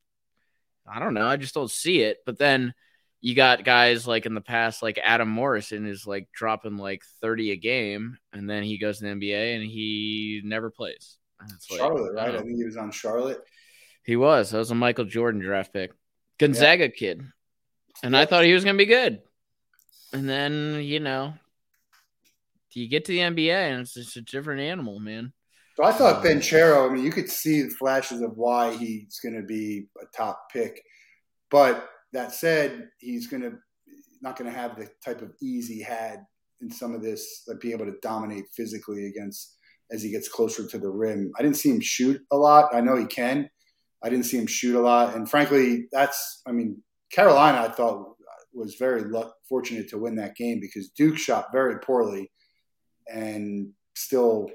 [0.92, 1.28] I don't know.
[1.28, 2.18] I just don't see it.
[2.26, 2.74] But then
[3.22, 7.52] you got guys like in the past, like Adam Morrison is like dropping like 30
[7.52, 11.18] a game, and then he goes to the NBA and he never plays.
[11.40, 12.36] And it's like, Charlotte, right?
[12.36, 12.42] I oh.
[12.42, 13.42] think he was on Charlotte.
[14.04, 14.52] He was.
[14.52, 15.92] That was a Michael Jordan draft pick.
[16.38, 17.24] Gonzaga kid.
[18.04, 19.22] And I thought he was going to be good.
[20.14, 21.34] And then, you know,
[22.72, 25.34] you get to the NBA and it's just a different animal, man.
[25.76, 26.90] So I thought uh, Banchero.
[26.90, 30.50] I mean, you could see the flashes of why he's going to be a top
[30.52, 30.82] pick,
[31.50, 33.54] but that said, he's going to
[34.22, 36.26] not going to have the type of ease he had
[36.62, 39.56] in some of this, like being able to dominate physically against
[39.92, 41.32] as he gets closer to the rim.
[41.40, 42.74] I didn't see him shoot a lot.
[42.74, 43.50] I know he can.
[44.04, 46.42] I didn't see him shoot a lot, and frankly, that's.
[46.46, 48.16] I mean, Carolina, I thought
[48.54, 52.32] was very luck, fortunate to win that game because Duke shot very poorly,
[53.12, 54.50] and still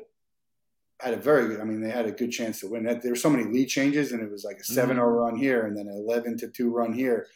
[1.00, 1.60] had a very good.
[1.60, 2.84] I mean, they had a good chance to win.
[2.84, 5.66] There were so many lead changes, and it was like a 7 0 run here,
[5.66, 7.26] and then an eleven to two run here.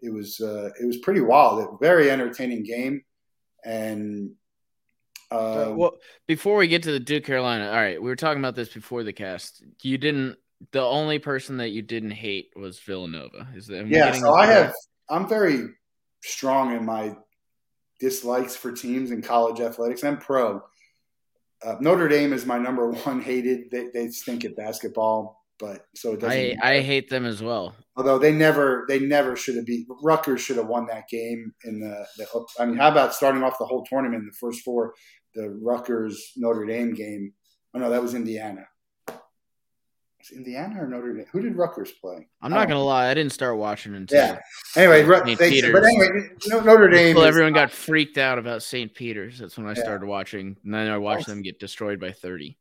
[0.00, 1.60] It was uh, it was pretty wild.
[1.60, 3.02] A very entertaining game,
[3.64, 4.32] and
[5.30, 8.54] uh, well, before we get to the Duke Carolina, all right, we were talking about
[8.54, 9.64] this before the cast.
[9.82, 10.36] You didn't.
[10.70, 13.48] The only person that you didn't hate was Villanova.
[13.54, 13.88] Is that?
[13.88, 14.12] yeah.
[14.12, 14.72] So I have.
[15.10, 15.68] I'm very
[16.22, 17.16] strong in my
[18.00, 20.62] dislikes for teams in college athletics and pro.
[21.64, 23.70] Uh, Notre Dame is my number one hated.
[23.70, 26.62] They, they stink at basketball, but so it doesn't.
[26.62, 27.74] I I hate them as well.
[27.96, 29.86] Although they never, they never should have beat.
[30.02, 32.26] Rutgers should have won that game in the, the.
[32.58, 34.94] I mean, how about starting off the whole tournament, the first four,
[35.34, 37.32] the Rutgers Notre Dame game?
[37.74, 38.66] Oh no, that was Indiana.
[40.30, 41.26] Indiana or Notre Dame?
[41.32, 42.28] Who did Rutgers play?
[42.40, 44.38] I'm not gonna lie, I didn't start watching until Yeah.
[44.76, 45.72] Anyway, Ru- they, Peter's.
[45.72, 47.16] but anyway, Notre Dame.
[47.16, 48.94] is- everyone got freaked out about St.
[48.94, 49.38] Peter's.
[49.38, 49.82] That's when I Yeah.
[49.82, 50.56] started watching.
[50.64, 51.32] And then I watched Oh.
[51.32, 52.56] them get destroyed by 30.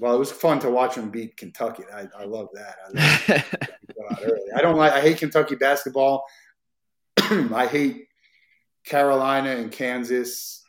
[0.00, 1.84] well, it was fun to watch them beat Kentucky.
[1.92, 2.76] I, I love that.
[2.84, 2.94] I, love
[3.28, 3.70] that
[4.10, 4.40] out early.
[4.54, 4.92] I don't like.
[4.92, 6.24] I hate Kentucky basketball.
[7.18, 8.08] I hate
[8.84, 10.62] Carolina and Kansas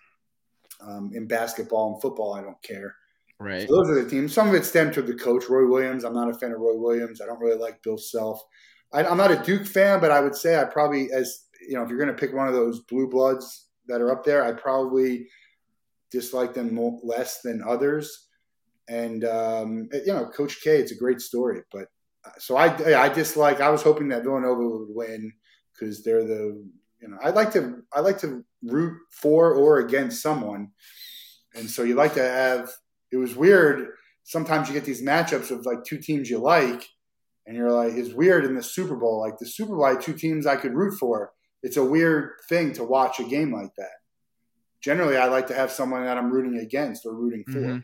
[0.80, 2.34] um, in basketball and football.
[2.36, 2.96] I don't care.
[3.46, 3.68] Right.
[3.68, 4.34] So those are the teams.
[4.34, 6.04] Some of it stemmed to the coach, Roy Williams.
[6.04, 7.22] I'm not a fan of Roy Williams.
[7.22, 8.42] I don't really like Bill Self.
[8.92, 11.84] I, I'm not a Duke fan, but I would say I probably, as you know,
[11.84, 14.52] if you're going to pick one of those blue bloods that are up there, I
[14.54, 15.28] probably
[16.12, 18.28] dislike them more, less than others.
[18.88, 21.88] And um, you know, Coach K, it's a great story, but
[22.26, 23.60] uh, so I, I dislike.
[23.60, 25.32] I was hoping that Villanova would win
[25.74, 26.64] because they're the,
[27.02, 30.70] you know, I like to, I like to root for or against someone,
[31.56, 32.70] and so you like to have
[33.12, 33.90] it was weird.
[34.24, 36.84] Sometimes you get these matchups of like two teams you like,
[37.46, 39.20] and you're like, it's weird in the Super Bowl.
[39.20, 41.32] Like the Super Bowl, two teams I could root for.
[41.62, 43.92] It's a weird thing to watch a game like that.
[44.82, 47.60] Generally, I like to have someone that I'm rooting against or rooting for.
[47.60, 47.84] Mhm.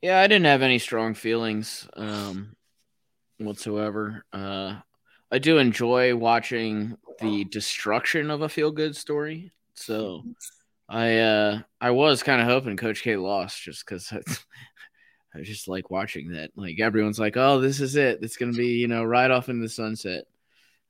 [0.00, 2.54] Yeah, I didn't have any strong feelings um,
[3.38, 4.24] whatsoever.
[4.32, 4.76] Uh,
[5.32, 9.50] I do enjoy watching the destruction of a feel good story.
[9.74, 10.22] So
[10.88, 14.12] I uh, I was kind of hoping Coach K lost just because
[15.34, 16.50] I just like watching that.
[16.56, 18.20] Like everyone's like, "Oh, this is it.
[18.22, 20.24] It's gonna be you know right off in the sunset,"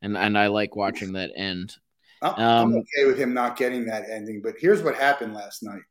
[0.00, 1.74] and and I like watching that end.
[2.22, 5.62] I'm, I'm Um, okay with him not getting that ending, but here's what happened last
[5.62, 5.82] night.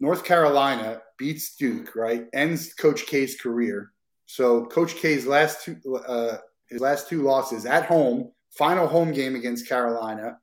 [0.00, 2.26] North Carolina beats Duke, right?
[2.32, 3.92] Ends Coach K's career.
[4.26, 9.36] So Coach K's last two, uh, his last two losses at home, final home game
[9.36, 10.38] against Carolina,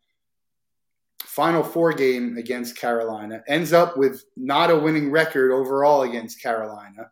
[1.29, 7.11] final four game against Carolina, ends up with not a winning record overall against Carolina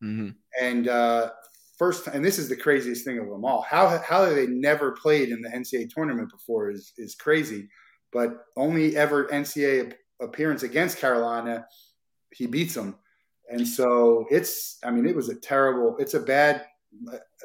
[0.00, 1.30] hmm and uh,
[1.78, 3.62] first, and this is the craziest thing of them all.
[3.62, 7.68] How how they never played in the NCAA tournament before is is crazy,
[8.12, 11.66] but only ever NCAA appearance against Carolina,
[12.32, 12.96] he beats them,
[13.50, 14.78] and so it's.
[14.84, 15.96] I mean, it was a terrible.
[15.98, 16.64] It's a bad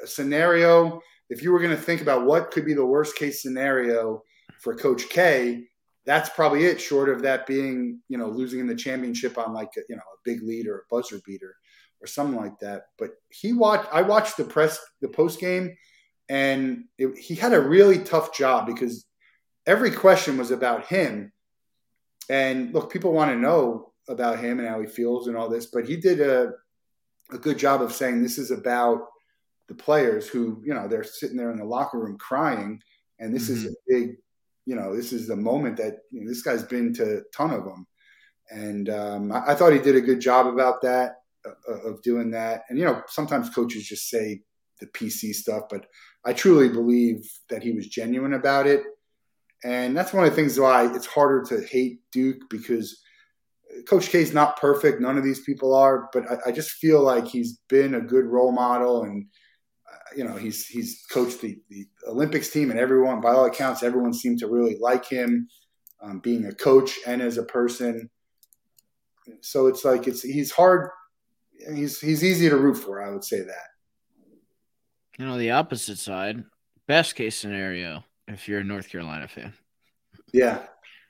[0.04, 1.00] scenario.
[1.30, 4.22] If you were going to think about what could be the worst case scenario
[4.60, 5.64] for Coach K,
[6.06, 6.80] that's probably it.
[6.80, 10.02] Short of that being, you know, losing in the championship on like a, you know
[10.02, 11.54] a big lead or a buzzer beater
[12.00, 12.82] or something like that.
[12.98, 13.88] But he watched.
[13.92, 15.74] I watched the press, the post game,
[16.28, 19.06] and it, he had a really tough job because
[19.66, 21.32] every question was about him.
[22.28, 25.66] And look, people want to know about him and how he feels and all this,
[25.66, 26.52] but he did a
[27.32, 29.06] a good job of saying this is about
[29.68, 32.80] the players who, you know, they're sitting there in the locker room crying,
[33.18, 33.54] and this mm-hmm.
[33.54, 34.16] is a big,
[34.66, 37.50] you know, this is the moment that you know, this guy's been to a ton
[37.50, 37.86] of them,
[38.50, 42.30] and um, I, I, thought he did a good job about that, uh, of doing
[42.30, 42.62] that.
[42.68, 44.42] And you know, sometimes coaches just say
[44.80, 45.86] the PC stuff, but
[46.24, 48.82] I truly believe that he was genuine about it,
[49.64, 53.00] and that's one of the things why it's harder to hate Duke because
[53.88, 55.00] Coach K is not perfect.
[55.00, 58.24] None of these people are, but I, I, just feel like he's been a good
[58.24, 59.26] role model, and uh,
[60.16, 64.12] you know he's he's coached the, the Olympics team, and everyone, by all accounts, everyone
[64.12, 65.48] seemed to really like him,
[66.02, 68.10] um, being a coach and as a person.
[69.40, 70.90] So it's like it's he's hard.
[71.74, 73.02] He's he's easy to root for.
[73.02, 73.68] I would say that.
[75.18, 76.44] You know the opposite side.
[76.86, 79.54] Best case scenario, if you're a North Carolina fan.
[80.32, 80.62] Yeah.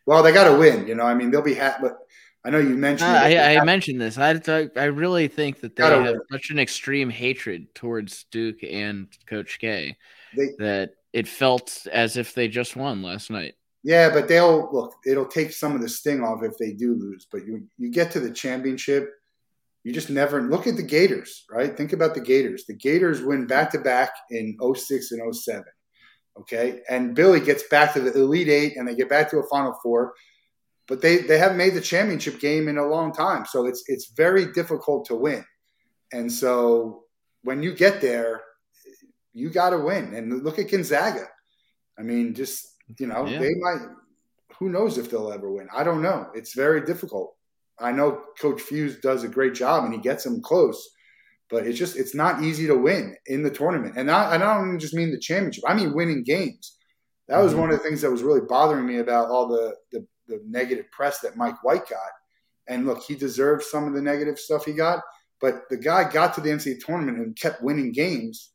[0.07, 0.87] Well, they got to win.
[0.87, 1.97] You know, I mean, they'll be happy, but
[2.45, 3.11] I know you mentioned.
[3.11, 4.19] Uh, I, I mentioned this.
[4.19, 4.39] I
[4.77, 9.97] I really think that they have such an extreme hatred towards Duke and Coach K
[10.37, 13.55] they, that it felt as if they just won last night.
[13.83, 14.95] Yeah, but they'll look.
[15.07, 17.27] It'll take some of the sting off if they do lose.
[17.31, 19.11] But you you get to the championship,
[19.83, 21.75] you just never look at the Gators, right?
[21.75, 22.65] Think about the Gators.
[22.67, 25.65] The Gators win back to back in 06 and 07.
[26.41, 29.49] Okay, and Billy gets back to the Elite Eight, and they get back to a
[29.49, 30.13] Final Four
[30.87, 33.45] but they they haven't made the championship game in a long time.
[33.47, 35.45] So it's it's very difficult to win.
[36.13, 37.05] And so
[37.43, 38.43] when you get there,
[39.33, 40.15] you got to win.
[40.15, 41.27] And look at Gonzaga.
[41.99, 42.67] I mean, just
[42.99, 43.39] you know, yeah.
[43.39, 43.87] they might.
[44.59, 45.69] Who knows if they'll ever win?
[45.75, 46.29] I don't know.
[46.35, 47.35] It's very difficult.
[47.81, 50.89] I know Coach Fuse does a great job and he gets them close,
[51.51, 53.97] but it's just it's not easy to win in the tournament.
[53.97, 55.65] And I, I don't just mean the championship.
[55.67, 56.77] I mean winning games.
[57.27, 57.63] That was mm-hmm.
[57.63, 60.91] one of the things that was really bothering me about all the the the negative
[60.91, 62.13] press that Mike White got.
[62.67, 65.03] And look, he deserved some of the negative stuff he got,
[65.41, 68.51] but the guy got to the NCAA tournament and kept winning games.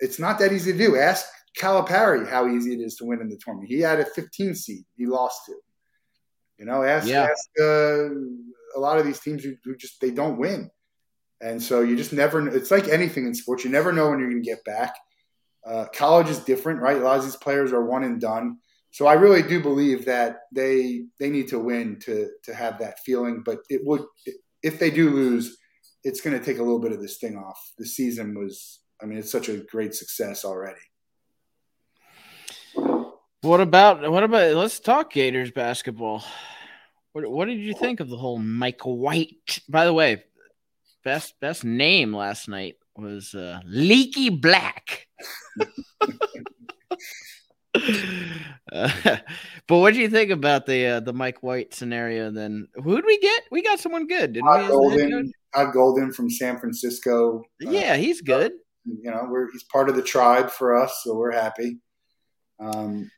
[0.00, 0.96] It's not that easy to do.
[0.96, 1.26] Ask
[1.58, 3.70] Calipari how easy it is to win in the tournament.
[3.70, 5.54] He had a 15 seed, he lost to.
[6.58, 7.28] You know, ask, yeah.
[7.30, 8.08] ask uh,
[8.76, 10.70] a lot of these teams who, who just they don't win,
[11.40, 12.48] and so you just never.
[12.48, 14.96] It's like anything in sports; you never know when you're going to get back.
[15.64, 16.96] Uh, college is different, right?
[16.96, 18.58] A lot of these players are one and done.
[18.90, 23.00] So I really do believe that they they need to win to to have that
[23.00, 23.42] feeling.
[23.44, 24.04] But it would
[24.62, 25.56] if they do lose,
[26.04, 27.72] it's going to take a little bit of this thing off.
[27.78, 30.80] The season was, I mean, it's such a great success already.
[33.42, 34.56] What about what about?
[34.56, 36.24] Let's talk Gators basketball.
[37.12, 39.60] What what did you think of the whole Mike White?
[39.68, 40.24] By the way,
[41.04, 45.06] best best name last night was uh, Leaky Black.
[48.72, 48.90] Uh,
[49.66, 52.30] but what do you think about the uh, the Mike White scenario?
[52.30, 53.42] Then who'd we get?
[53.50, 54.68] We got someone good, didn't Todd we?
[54.68, 57.42] Golden, Todd Golden from San Francisco.
[57.60, 58.52] Yeah, uh, he's good.
[58.84, 61.78] You know, we're he's part of the tribe for us, so we're happy.
[62.60, 63.10] Um,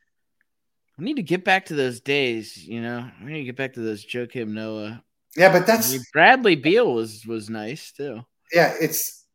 [0.97, 2.57] we need to get back to those days.
[2.57, 5.03] You know, we need to get back to those Joakim Noah.
[5.35, 8.21] Yeah, but that's Bradley Beal was was nice too.
[8.53, 9.25] Yeah, it's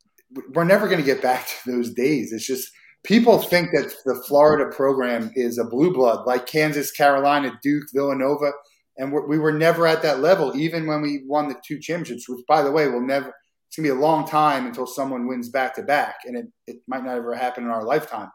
[0.53, 2.33] we're never going to get back to those days.
[2.33, 2.71] It's just
[3.07, 8.51] people think that the Florida program is a blue blood, like Kansas, Carolina, Duke, Villanova,
[8.99, 12.29] and we were never at that level, even when we won the two championships.
[12.29, 13.33] Which, by the way, will never.
[13.69, 16.77] It's gonna be a long time until someone wins back to back, and it, it
[16.87, 18.31] might not ever happen in our lifetime.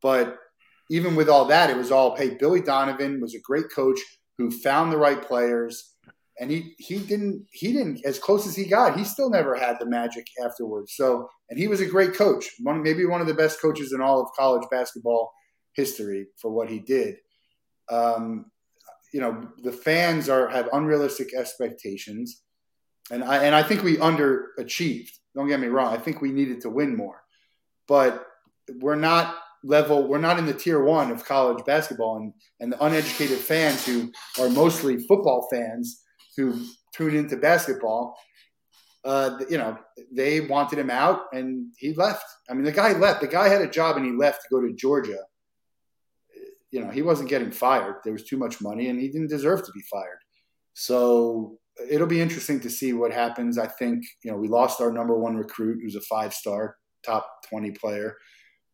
[0.00, 0.38] But
[0.90, 3.98] even with all that, it was all hey, Billy Donovan was a great coach
[4.38, 5.91] who found the right players
[6.40, 9.78] and he he didn't he didn't as close as he got he still never had
[9.78, 10.94] the magic afterwards.
[10.96, 14.00] So and he was a great coach one maybe one of the best coaches in
[14.00, 15.32] all of college basketball
[15.74, 17.16] history for what he did.
[17.90, 18.46] Um,
[19.12, 22.42] you know the fans are have unrealistic expectations.
[23.10, 25.10] And I and I think we underachieved.
[25.34, 25.92] Don't get me wrong.
[25.92, 27.20] I think we needed to win more.
[27.88, 28.26] But
[28.80, 32.16] we're not level we're not in the tier one of college basketball.
[32.16, 36.01] And and the uneducated fans who are mostly football fans
[36.36, 36.64] who
[36.94, 38.16] tune into basketball,
[39.04, 39.76] uh, you know,
[40.12, 42.24] they wanted him out and he left.
[42.48, 43.20] I mean, the guy left.
[43.20, 45.18] The guy had a job and he left to go to Georgia.
[46.70, 47.96] You know, he wasn't getting fired.
[48.04, 50.18] There was too much money and he didn't deserve to be fired.
[50.74, 51.58] So
[51.90, 53.58] it'll be interesting to see what happens.
[53.58, 56.76] I think, you know, we lost our number one recruit who's a five star.
[57.04, 58.16] top twenty player.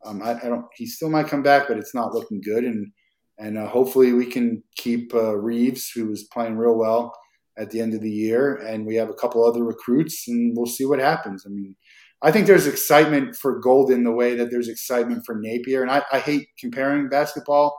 [0.05, 0.67] Um, I, I, don't.
[0.77, 2.65] He still might come back, but it's not looking good.
[2.65, 2.93] And
[3.39, 7.15] and uh, hopefully we can keep uh, Reeves, who was playing real well
[7.59, 10.67] at the end of the year, and we have a couple other recruits, and we'll
[10.67, 11.45] see what happens.
[11.47, 11.75] I mean,
[12.23, 16.03] I think there's excitement for Golden the way that there's excitement for Napier, and I,
[16.13, 17.77] I hate comparing basketball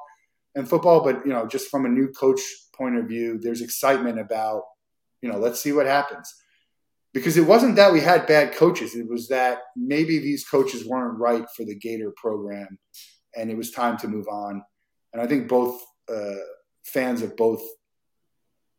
[0.55, 2.41] and football, but you know, just from a new coach
[2.75, 4.63] point of view, there's excitement about
[5.21, 6.33] you know, let's see what happens.
[7.13, 11.19] Because it wasn't that we had bad coaches, it was that maybe these coaches weren't
[11.19, 12.77] right for the Gator program,
[13.35, 14.61] and it was time to move on.
[15.11, 16.35] And I think both uh,
[16.85, 17.61] fans of both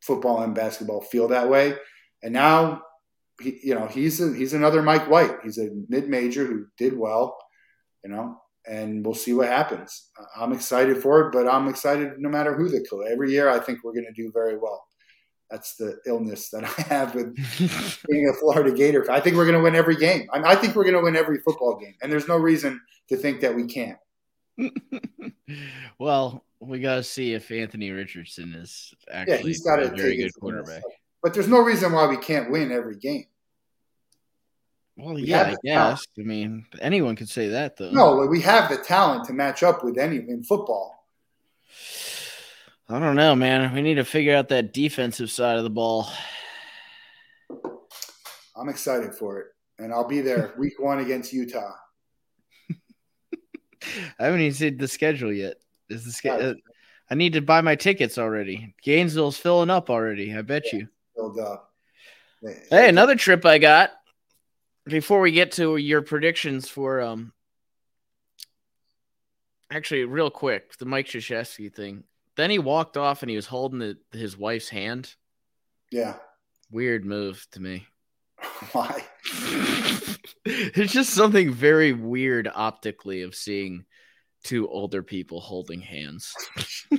[0.01, 1.75] football and basketball feel that way.
[2.23, 2.83] And now,
[3.41, 5.37] he, you know, he's a, he's another Mike White.
[5.43, 7.37] He's a mid major who did well,
[8.03, 10.09] you know, and we'll see what happens.
[10.35, 13.07] I'm excited for it, but I'm excited no matter who the coach.
[13.09, 14.83] Every year, I think we're going to do very well.
[15.49, 17.35] That's the illness that I have with
[18.09, 19.11] being a Florida Gator.
[19.11, 20.27] I think we're going to win every game.
[20.31, 23.17] I, I think we're going to win every football game, and there's no reason to
[23.17, 23.97] think that we can't.
[25.99, 30.15] well, we got to see if Anthony Richardson is actually yeah, he's got a very
[30.15, 30.83] good quarterback.
[31.23, 33.25] But there's no reason why we can't win every game.
[34.97, 36.05] Well, we yeah, I guess.
[36.19, 37.91] I mean, anyone could say that, though.
[37.91, 41.07] No, we have the talent to match up with any in football.
[42.87, 43.73] I don't know, man.
[43.73, 46.09] We need to figure out that defensive side of the ball.
[48.55, 49.47] I'm excited for it,
[49.79, 51.71] and I'll be there week one against Utah.
[54.19, 55.55] I haven't even seen the schedule yet.
[55.91, 56.55] Is the schedule?
[57.09, 58.73] I need to buy my tickets already.
[58.81, 60.35] Gainesville's filling up already.
[60.35, 60.87] I bet yeah, you.
[61.15, 61.71] Filled up.
[62.69, 63.91] Hey, another trip I got.
[64.85, 67.33] Before we get to your predictions for um,
[69.69, 72.03] actually, real quick, the Mike Krzyzewski thing.
[72.37, 75.13] Then he walked off and he was holding the, his wife's hand.
[75.91, 76.15] Yeah.
[76.71, 77.85] Weird move to me.
[78.71, 79.03] Why?
[80.45, 83.85] it's just something very weird optically of seeing
[84.43, 86.33] two older people holding hands.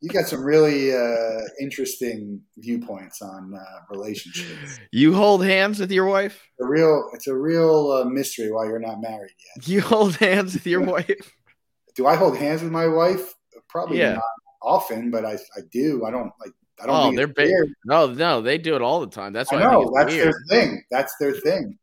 [0.00, 4.78] you got some really uh, interesting viewpoints on uh, relationships.
[4.92, 6.48] You hold hands with your wife?
[6.60, 9.68] A real, it's a real uh, mystery why you're not married yet.
[9.68, 11.34] You hold hands with your wife?
[11.98, 13.34] do I hold hands with my wife?
[13.68, 14.14] Probably yeah.
[14.14, 14.22] not
[14.62, 16.04] often, but I, I do.
[16.06, 16.52] I don't like.
[16.80, 17.12] I don't.
[17.12, 17.52] Oh, they're big.
[17.84, 19.32] No, no, they do it all the time.
[19.32, 19.92] That's why I know.
[19.96, 20.26] I that's weird.
[20.26, 20.84] their thing.
[20.92, 21.76] That's their thing.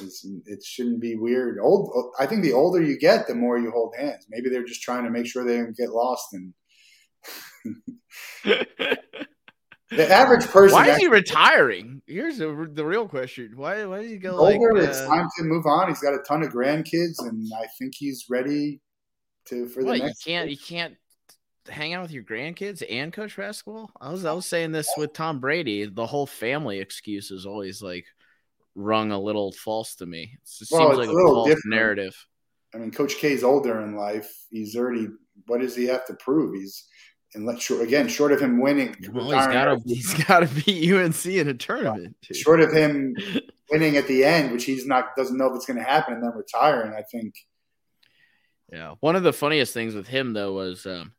[0.00, 1.58] It's, it shouldn't be weird.
[1.60, 2.12] Old.
[2.18, 4.26] I think the older you get, the more you hold hands.
[4.28, 6.54] Maybe they're just trying to make sure they don't get lost and.
[9.90, 10.78] the average person.
[10.78, 12.02] Why is he retiring?
[12.06, 13.52] Here's the, the real question.
[13.56, 13.84] Why?
[13.84, 14.38] Why does he go?
[14.38, 15.88] Older, like, it's uh, time to move on.
[15.88, 18.80] He's got a ton of grandkids, and I think he's ready
[19.46, 20.26] to for the next.
[20.26, 20.50] You can't.
[20.50, 20.94] You can't
[21.68, 23.90] hang out with your grandkids and coach basketball.
[24.00, 25.86] I was I was saying this with Tom Brady.
[25.86, 28.06] The whole family excuse is always like
[28.78, 30.32] rung a little false to me.
[30.32, 31.74] It well, seems like a, a false different.
[31.74, 32.26] narrative.
[32.74, 34.30] I mean, Coach K is older in life.
[34.50, 35.08] He's already.
[35.46, 36.54] What does he have to prove?
[36.54, 36.84] He's
[37.34, 38.96] and let short again, short of him winning.
[39.12, 42.16] Well, he's got to he's got to beat UNC in a tournament.
[42.32, 43.16] Short of him
[43.70, 46.22] winning at the end, which he's not doesn't know if it's going to happen, and
[46.22, 46.94] then retiring.
[46.94, 47.34] I think
[48.72, 48.94] yeah.
[49.00, 51.12] One of the funniest things with him though was um,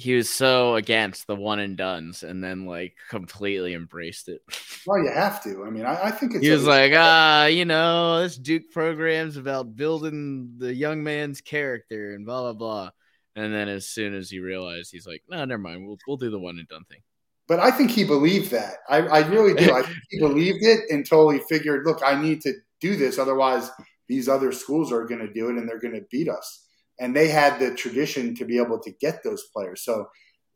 [0.00, 4.42] he was so against the one and dones and then like completely embraced it.
[4.86, 5.62] Well, you have to.
[5.66, 9.36] I mean, I, I think it's he was like, ah, you know, this Duke program's
[9.36, 12.90] about building the young man's character and blah blah blah.
[13.36, 15.86] And then as soon as he realized, he's like, no, never mind.
[15.86, 17.02] We'll we'll do the one and done thing.
[17.46, 18.76] But I think he believed that.
[18.88, 19.70] I, I really do.
[19.70, 23.70] I think he believed it until he figured, look, I need to do this, otherwise
[24.08, 26.66] these other schools are going to do it and they're going to beat us.
[27.00, 29.82] And they had the tradition to be able to get those players.
[29.82, 30.06] So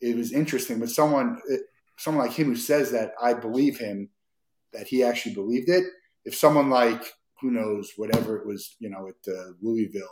[0.00, 0.78] it was interesting.
[0.78, 1.40] But someone,
[1.98, 4.10] someone like him who says that, I believe him
[4.72, 5.84] that he actually believed it.
[6.24, 7.02] If someone like
[7.40, 10.02] who knows whatever it was, you know, at uh, Louisville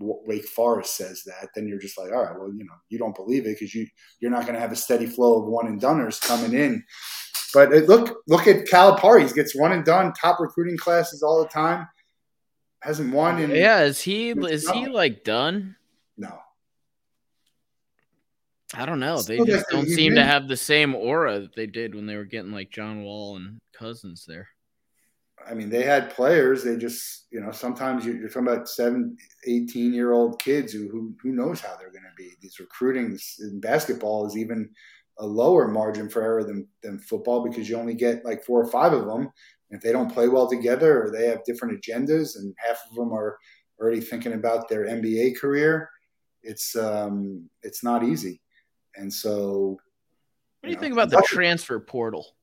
[0.00, 2.98] or Wake Forest says that, then you're just like, all right, well, you know, you
[2.98, 3.86] don't believe it because you
[4.20, 6.84] you're not going to have a steady flow of one and doners coming in.
[7.52, 9.26] But uh, look, look at Calipari.
[9.26, 11.86] He gets one and done, top recruiting classes all the time
[12.84, 13.50] hasn't won in.
[13.50, 15.76] Yeah, is he is he like done?
[16.18, 16.38] No.
[18.74, 19.22] I don't know.
[19.22, 22.24] They just don't seem to have the same aura that they did when they were
[22.24, 24.48] getting like John Wall and Cousins there.
[25.46, 26.64] I mean, they had players.
[26.64, 29.16] They just, you know, sometimes you're, talking about seven,
[29.46, 32.30] 18 year old kids who, who, who knows how they're going to be.
[32.40, 34.70] These recruiting in basketball is even
[35.18, 38.70] a lower margin for error than, than football because you only get like four or
[38.70, 39.30] five of them
[39.70, 43.12] if they don't play well together or they have different agendas and half of them
[43.12, 43.38] are
[43.80, 45.90] already thinking about their NBA career,
[46.42, 48.40] it's um, it's not easy.
[48.96, 49.78] And so,
[50.60, 52.36] what do you, know, think about the transfer portal?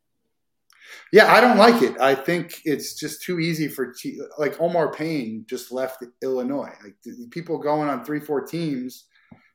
[1.14, 2.00] Yeah, I don't like it.
[2.00, 6.74] I think it's just too easy for te- like Omar Payne just left Illinois.
[6.84, 9.06] Like the- people going on three, four teams,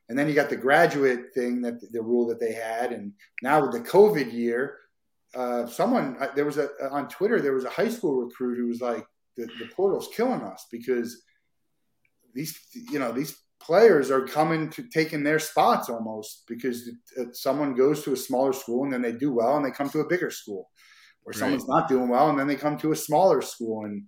[0.09, 3.13] and then you got the graduate thing that the rule that they had, and
[3.43, 4.77] now with the COVID year,
[5.37, 8.67] uh, someone uh, there was a on Twitter there was a high school recruit who
[8.67, 9.05] was like
[9.37, 11.23] the, the portal's killing us because
[12.33, 17.75] these you know these players are coming to taking their spots almost because uh, someone
[17.75, 20.07] goes to a smaller school and then they do well and they come to a
[20.07, 20.69] bigger school
[21.25, 21.39] or Right.
[21.39, 23.85] someone's not doing well and then they come to a smaller school.
[23.85, 24.03] And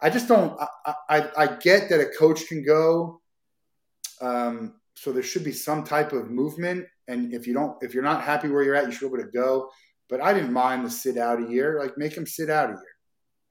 [0.00, 3.20] i just don't i i, I get that a coach can go
[4.20, 6.86] um, so there should be some type of movement.
[7.08, 9.30] And if you don't if you're not happy where you're at you should be able
[9.30, 9.70] to go
[10.08, 12.72] but i didn't mind the sit out a year like make them sit out a
[12.72, 12.96] year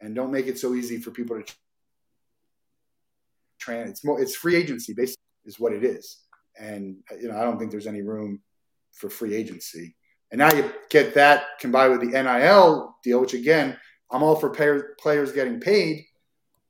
[0.02, 1.54] and don't make it so easy for people to
[3.60, 6.20] train it's more it's free agency basically is what it is.
[6.60, 8.42] And you know i don't think there's any room
[8.92, 9.96] for free agency.
[10.32, 13.78] And now you get that combined with the nil deal which again
[14.12, 16.06] i'm all for player, players getting paid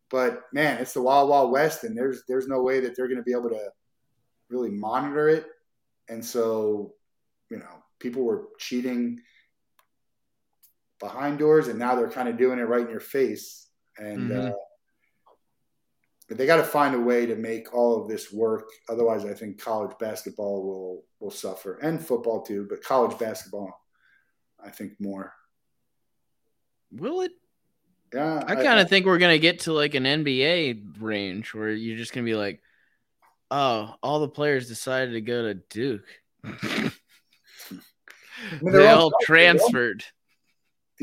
[0.09, 3.17] but man it's the wild wild west and there's there's no way that they're going
[3.17, 3.69] to be able to
[4.49, 5.45] really monitor it.
[6.09, 6.93] And so
[7.49, 9.19] you know people were cheating
[11.03, 14.51] behind doors and now they're kind of doing it right in your face and Mhm.
[14.51, 14.55] uh,
[16.29, 19.33] but they got to find a way to make all of this work otherwise i
[19.33, 23.69] think college basketball will will suffer and football too but college basketball
[24.63, 25.33] i think more
[26.91, 27.31] Will it?
[28.13, 31.97] yeah I kind of think we're gonna get to like an NBA range where you're
[31.97, 32.61] just gonna be like,
[33.49, 36.05] oh, all the players decided to go to Duke.
[36.43, 36.91] they're
[38.61, 40.03] they all- all transferred.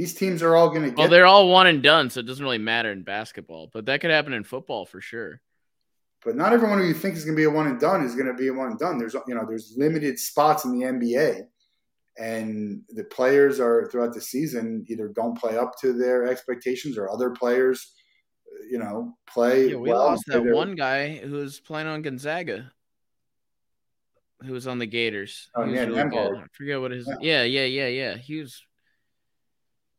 [0.01, 2.27] These teams are all going to get Well, they're all one and done, so it
[2.27, 3.69] doesn't really matter in basketball.
[3.71, 5.43] But that could happen in football for sure.
[6.25, 8.15] but not everyone who you think is going to be a one and done is
[8.15, 8.97] going to be a one and done.
[8.97, 11.43] There's you know there's limited spots in the NBA,
[12.17, 17.11] and the players are throughout the season either don't play up to their expectations or
[17.11, 17.93] other players,
[18.71, 19.69] you know, play.
[19.69, 22.73] Yeah, we well, lost that their- one guy who was playing on Gonzaga,
[24.47, 25.51] who was on the Gators.
[25.55, 27.07] Oh, yeah, really I forget what his.
[27.21, 27.43] Yeah.
[27.43, 28.17] Yeah, yeah, yeah, yeah.
[28.17, 28.63] He was.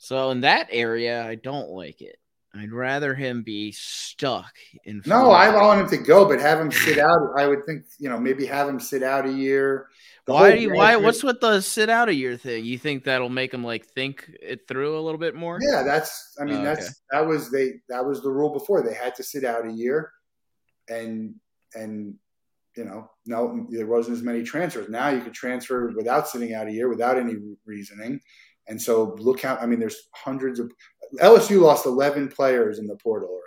[0.02, 2.16] So in that area, I don't like it.
[2.56, 4.52] I'd rather him be stuck
[4.84, 5.04] in.
[5.06, 7.20] No, I want him to go, but have him sit out.
[7.38, 9.88] I would think you know maybe have him sit out a year.
[10.26, 10.96] The Why do you, why?
[10.96, 12.66] What's with the sit out a year thing?
[12.66, 15.60] You think that'll make him like think it through a little bit more?
[15.62, 16.36] Yeah, that's.
[16.42, 16.94] I mean, Oh, that's okay.
[17.12, 18.82] that was they that was the rule before.
[18.82, 20.12] They had to sit out a year,
[20.90, 21.36] and
[21.76, 22.16] and
[22.76, 24.90] you know, no, there wasn't as many transfers.
[24.90, 27.36] Now you could transfer without sitting out a year, without any
[27.66, 28.20] reasoning.
[28.68, 30.72] And so look how I mean, there's hundreds of
[31.20, 33.42] LSU lost 11 players in the portal already.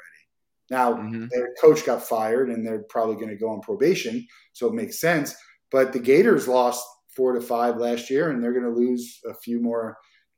[0.71, 1.29] Now Mhm.
[1.31, 5.01] their coach got fired, and they're probably going to go on probation, so it makes
[5.01, 5.35] sense.
[5.71, 6.87] But the Gators lost
[7.17, 9.97] four to five last year, and they're going to lose a few more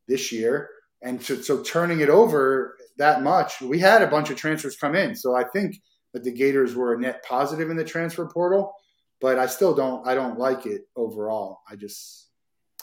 [0.09, 0.68] this year.
[1.03, 4.95] And so, so turning it over that much, we had a bunch of transfers come
[4.95, 5.14] in.
[5.14, 5.77] So I think
[6.12, 8.72] that the Gators were a net positive in the transfer portal,
[9.20, 11.61] but I still don't I don't like it overall.
[11.70, 12.26] I just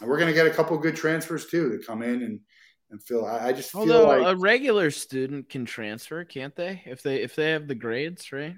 [0.01, 2.39] and we're going to get a couple good transfers too to come in and
[2.91, 3.25] and fill.
[3.25, 6.81] I, I just feel Although like a regular student can transfer, can't they?
[6.85, 8.55] If they if they have the grades, right?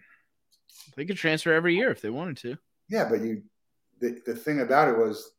[0.95, 2.57] They could transfer every year if they wanted to.
[2.89, 3.43] yeah, but you
[3.99, 5.31] the the thing about it was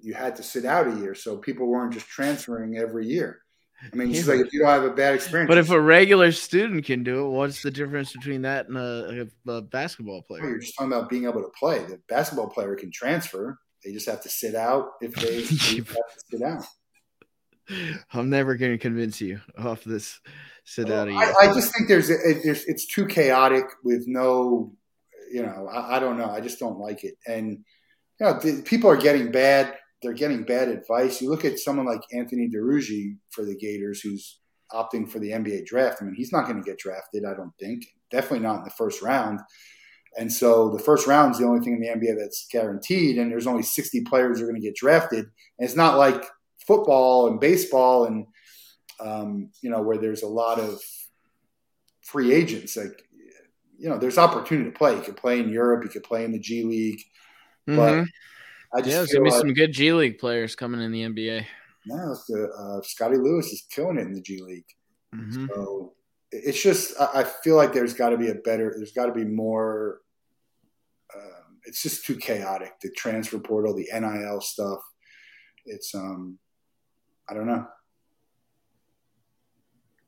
[0.00, 3.42] you had to sit out a year, so people weren't just transferring every year.
[3.92, 4.34] I mean, she's Yeah.
[4.34, 7.26] like if you don't have a bad experience, But if a regular student can do
[7.26, 10.48] it, what's the difference between that and a, a, basketball player?
[10.48, 11.80] You're just talking about being able to play.
[11.80, 13.58] The basketball player can transfer.
[13.86, 16.64] They just have to sit out if they, they have to sit out.
[18.12, 20.20] I'm never going to convince you off this
[20.64, 21.08] sit out.
[21.08, 24.72] I, I just think there's, a, there's it's too chaotic with no,
[25.32, 26.28] you know, I, I don't know.
[26.28, 27.14] I just don't like it.
[27.28, 27.64] And
[28.18, 29.76] you know, the, people are getting bad.
[30.02, 31.22] They're getting bad advice.
[31.22, 34.40] You look at someone like Anthony Duruji for the Gators, who's
[34.72, 35.98] opting for the NBA draft.
[36.00, 37.24] I mean, he's not going to get drafted.
[37.24, 37.84] I don't think.
[38.10, 39.40] Definitely not in the first round.
[40.18, 43.30] And so the first round is the only thing in the NBA that's guaranteed, and
[43.30, 45.20] there's only 60 players who are going to get drafted.
[45.58, 46.24] And it's not like
[46.66, 48.26] football and baseball and
[48.98, 50.80] um, you know where there's a lot of
[52.02, 52.76] free agents.
[52.76, 53.02] Like
[53.78, 54.96] you know, there's opportunity to play.
[54.96, 55.84] You could play in Europe.
[55.84, 57.00] You could play in the G League.
[57.68, 58.06] Mhm.
[58.74, 61.02] I just Yeah, there's to be like some good G League players coming in the
[61.02, 61.46] NBA.
[61.86, 62.16] no,
[62.58, 64.66] uh, Scottie Lewis is killing it in the G League.
[65.14, 65.48] Mhm.
[65.48, 65.94] So
[66.32, 68.74] it's just I feel like there's got to be a better.
[68.76, 70.00] There's got to be more.
[71.14, 72.72] Um, it's just too chaotic.
[72.80, 74.80] The transfer portal, the NIL stuff.
[75.64, 76.38] It's um,
[77.28, 77.66] I don't know.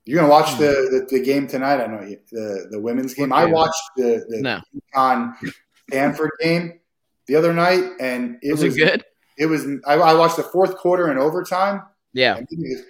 [0.05, 0.61] You're gonna watch Hmm.
[0.63, 1.81] the, the, the game tonight?
[1.83, 3.33] I know you, the the women's game.
[3.33, 4.61] I watched the the No.
[4.95, 5.35] UConn
[5.91, 6.81] Stanford game
[7.27, 9.05] the other night, and it Was was it good?
[9.37, 9.67] It was.
[9.87, 11.83] I, I watched the fourth quarter and overtime.
[12.15, 12.39] Yeah.
[12.39, 12.81] it, is,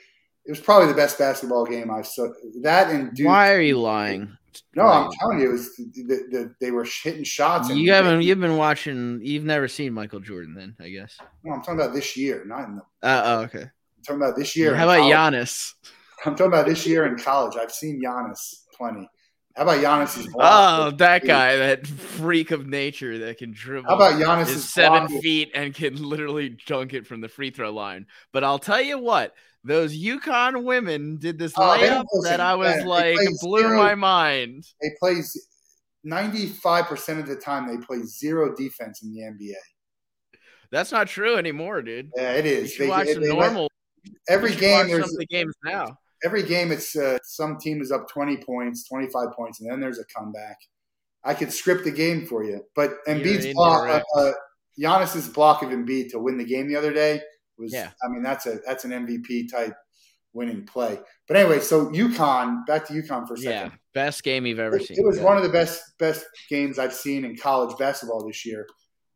[0.47, 2.29] It was probably the best basketball game I've saw.
[2.63, 3.27] That and Duke.
[3.27, 4.38] Why are you lying?
[4.75, 7.71] No, I'm telling you, it was the, the, the, they were hitting shots.
[7.71, 8.23] You haven't.
[8.23, 9.21] You've been watching.
[9.23, 11.17] You've never seen Michael Jordan, then I guess.
[11.45, 12.83] No, I'm talking about this year, not in the.
[13.07, 13.63] Uh, oh, okay.
[13.63, 14.75] I'm talking about this year.
[14.75, 15.15] How about college.
[15.15, 15.75] Giannis?
[16.25, 17.57] I'm talking about this year in college.
[17.57, 19.09] I've seen Giannis plenty.
[19.57, 23.89] How about Giannis's Oh, that guy, that freak of nature that can dribble.
[23.89, 25.21] How about Giannis's is seven block?
[25.21, 28.07] feet and can literally dunk it from the free throw line.
[28.33, 29.35] But I'll tell you what,
[29.69, 34.65] those UConn women did this they layup that I was like blew zero- my mind.
[34.83, 35.21] They play
[36.05, 37.69] 95 percent of the time.
[37.69, 39.55] They play zero defense in the NBA.
[40.71, 42.11] That's not true anymore, dude.
[42.17, 42.73] Yeah, it is.
[42.79, 43.71] You They- watch they- some they normal.
[44.29, 44.89] every game.
[44.89, 45.97] There's the games now.
[46.25, 46.73] every game.
[46.73, 50.57] It's uh, some team is up 20 points, 25 points, and then there's a comeback.
[51.25, 54.33] I could script the game for you, but Embiid's block, uh, uh,
[54.81, 57.21] Giannis's block of Embiid to win the game the other day
[57.59, 57.73] was.
[57.73, 57.91] Yeah.
[58.03, 59.75] I mean, that's a that's an MVP type
[60.33, 60.99] winning play.
[61.27, 62.67] But anyway, so UConn.
[62.67, 63.51] Back to UConn for a second.
[63.53, 64.97] Yeah, best game you've ever It, seen.
[64.99, 65.25] it was Yeah.
[65.25, 68.67] one of the best best games I've seen in college basketball this year,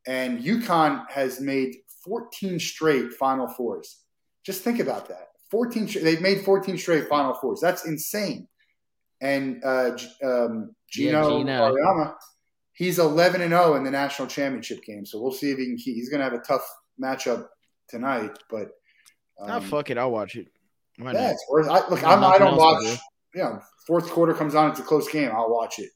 [0.06, 4.00] and UConn has made 14 straight Final Fours.
[4.44, 5.28] Just think about that.
[5.50, 5.86] 14.
[6.02, 7.60] They've made 14 straight Final Fours.
[7.60, 8.48] That's insane.
[9.20, 11.70] And uh, um, Yeah, Gino Gino.
[11.72, 12.14] Auriemma,
[12.72, 15.04] he's 11 and 0 in the national championship game.
[15.06, 15.94] So we'll see if he can keep.
[15.94, 16.66] He's going to have a tough
[17.00, 17.46] matchup
[17.92, 18.70] tonight, but.
[19.38, 20.48] Oh um, fuck it, I'll watch it.
[20.98, 21.30] Why yeah, not?
[21.32, 21.68] it's worth.
[21.68, 22.98] I, look, I'm, I don't else to watch.
[23.34, 25.30] You know, fourth quarter comes on, it's a close game.
[25.32, 25.90] I'll watch it.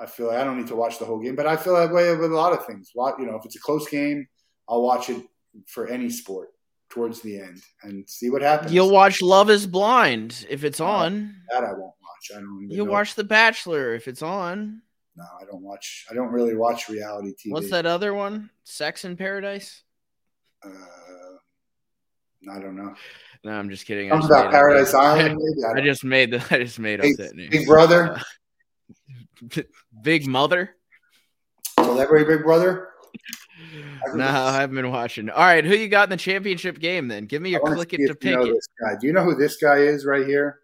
[0.00, 1.92] I feel like I don't need to watch the whole game, but I feel that
[1.92, 2.90] way with a lot of things.
[2.94, 4.26] You know, if it's a close game,
[4.68, 5.22] I'll watch it
[5.66, 6.48] for any sport
[6.88, 8.72] towards the end and see what happens.
[8.72, 11.36] You'll watch Love Is Blind if it's Oh, on.
[11.52, 12.30] that I won't watch.
[12.34, 12.68] I don't.
[12.70, 12.92] You'll know.
[12.92, 14.82] watch The Bachelor if it's on.
[15.16, 16.06] No, I don't watch.
[16.10, 17.52] I don't really watch reality TV.
[17.52, 18.50] What's that other one?
[18.64, 19.82] Sex in Paradise?
[20.64, 20.70] Uh,
[22.50, 22.94] I don't know.
[23.44, 24.10] No, I'm just kidding.
[24.12, 25.40] I Something just made about Paradise Island.
[25.66, 26.46] I, I just made the.
[26.50, 27.50] I just made up Big- that name.
[27.50, 28.20] Big Brother,
[30.02, 30.76] Big Mother.
[31.78, 32.88] Celebrity Big Brother.
[34.14, 35.28] No, I haven't been watching.
[35.28, 37.08] All right, who you got in the championship game?
[37.08, 38.54] Then give me your click it to if you know pick it.
[38.54, 38.96] this guy.
[38.98, 40.60] Do you know who this guy is right here?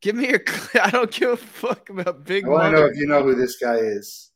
[0.00, 0.40] Give me your.
[0.46, 3.22] cl- I don't give a fuck about Big I want to know if you know
[3.24, 4.30] who this guy is.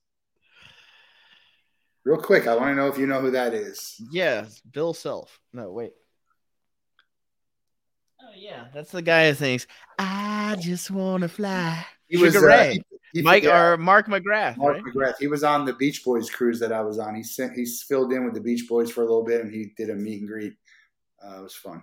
[2.04, 3.94] Real quick, I want to know if you know who that is.
[4.10, 5.38] Yeah, Bill Self.
[5.52, 5.92] No, wait.
[8.36, 9.66] Yeah, that's the guy who thinks
[9.98, 11.84] I just want to fly.
[12.08, 12.72] He Sugar was uh, Ray.
[12.74, 12.82] he-
[13.20, 14.82] he- Mike yeah, or Mark McGrath, Mark right?
[14.84, 15.14] McGrath.
[15.20, 17.14] He was on the Beach Boys cruise that I was on.
[17.14, 19.72] He sent he's filled in with the Beach Boys for a little bit, and he
[19.76, 20.54] did a meet and greet.
[21.22, 21.82] Uh, it was fun.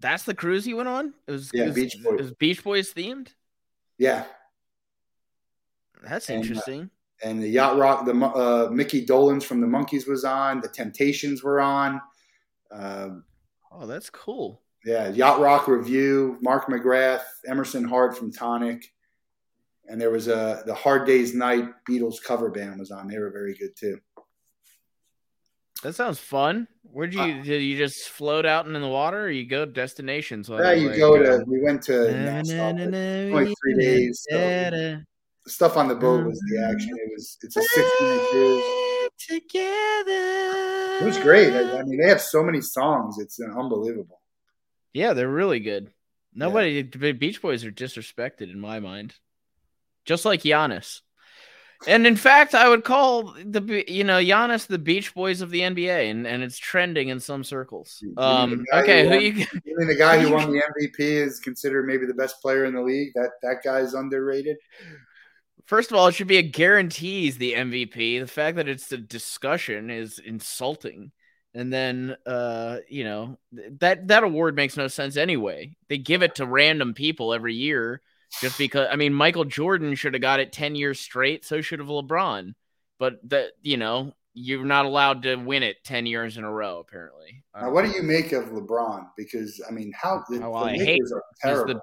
[0.00, 1.14] That's the cruise he went on.
[1.26, 2.14] It was, Yeah, it was, Beach Boys.
[2.14, 3.28] It was Beach Boys themed.
[3.98, 4.24] Yeah,
[6.02, 6.90] That's And, uh, interesting.
[7.22, 10.60] and the yacht rock, the uh, Micky Dolenz from the Monkees was on.
[10.60, 12.00] The Temptations were on.
[12.70, 13.24] Um,
[13.72, 14.62] oh, that's cool.
[14.84, 16.38] Yeah, Yacht Rock Revue.
[16.40, 18.92] Mark McGrath, Emerson Hart from Tonic,
[19.88, 23.08] and there was a the Hard Days Night Beatles cover band was on.
[23.08, 23.98] They were very good too.
[25.82, 26.68] That sounds fun.
[26.82, 30.48] Where'd you Uh, did you just float out in the water, or you go destinations?
[30.48, 31.44] Yeah, you go to.
[31.46, 32.72] We went to Nassau.
[32.72, 35.00] but only three days, so-
[35.46, 36.90] stuff on the boat was the action.
[36.96, 37.38] It was.
[37.42, 38.64] It's a six minute cruise.
[39.18, 40.98] together.
[41.00, 41.52] It was great.
[41.52, 43.18] I, I mean, they have so many songs.
[43.18, 44.19] It's unbelievable.
[44.92, 45.90] Yeah, they're really good.
[46.34, 49.14] Nobody, the Beach Boys are disrespected in my mind,
[50.04, 51.00] just like Giannis.
[51.86, 55.60] And in fact, I would call the you know Giannis the Beach Boys of the
[55.60, 57.98] NBA, and, and it's trending in some circles.
[58.02, 59.76] You mean the Um, okay, who who won- you?
[59.76, 62.82] Mean, the guy who won the MVP is considered maybe the best player in the
[62.82, 63.12] league.
[63.14, 64.58] That that guy's underrated.
[65.64, 68.20] First of all, it should be a guarantee he's the MVP.
[68.20, 71.12] The fact that it's a discussion is insulting.
[71.52, 73.36] And then, uh, you know,
[73.80, 75.76] that that award makes no sense anyway.
[75.88, 78.02] They give it to random people every year
[78.40, 78.86] just because.
[78.90, 81.44] I mean, Michael Jordan should have got it ten years straight.
[81.44, 82.54] So should have LeBron.
[83.00, 86.78] But that, you know, you're not allowed to win it ten years in a row.
[86.78, 87.42] Apparently.
[87.60, 89.08] Now, what do you make of LeBron?
[89.16, 91.80] Because I mean, how the, Oh, well, the I Lakers hate- are He's the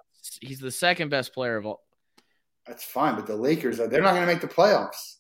[0.48, 1.84] he's the second best player of all.
[2.66, 5.17] That's fine, but the Lakers are—they're not going to make the playoffs.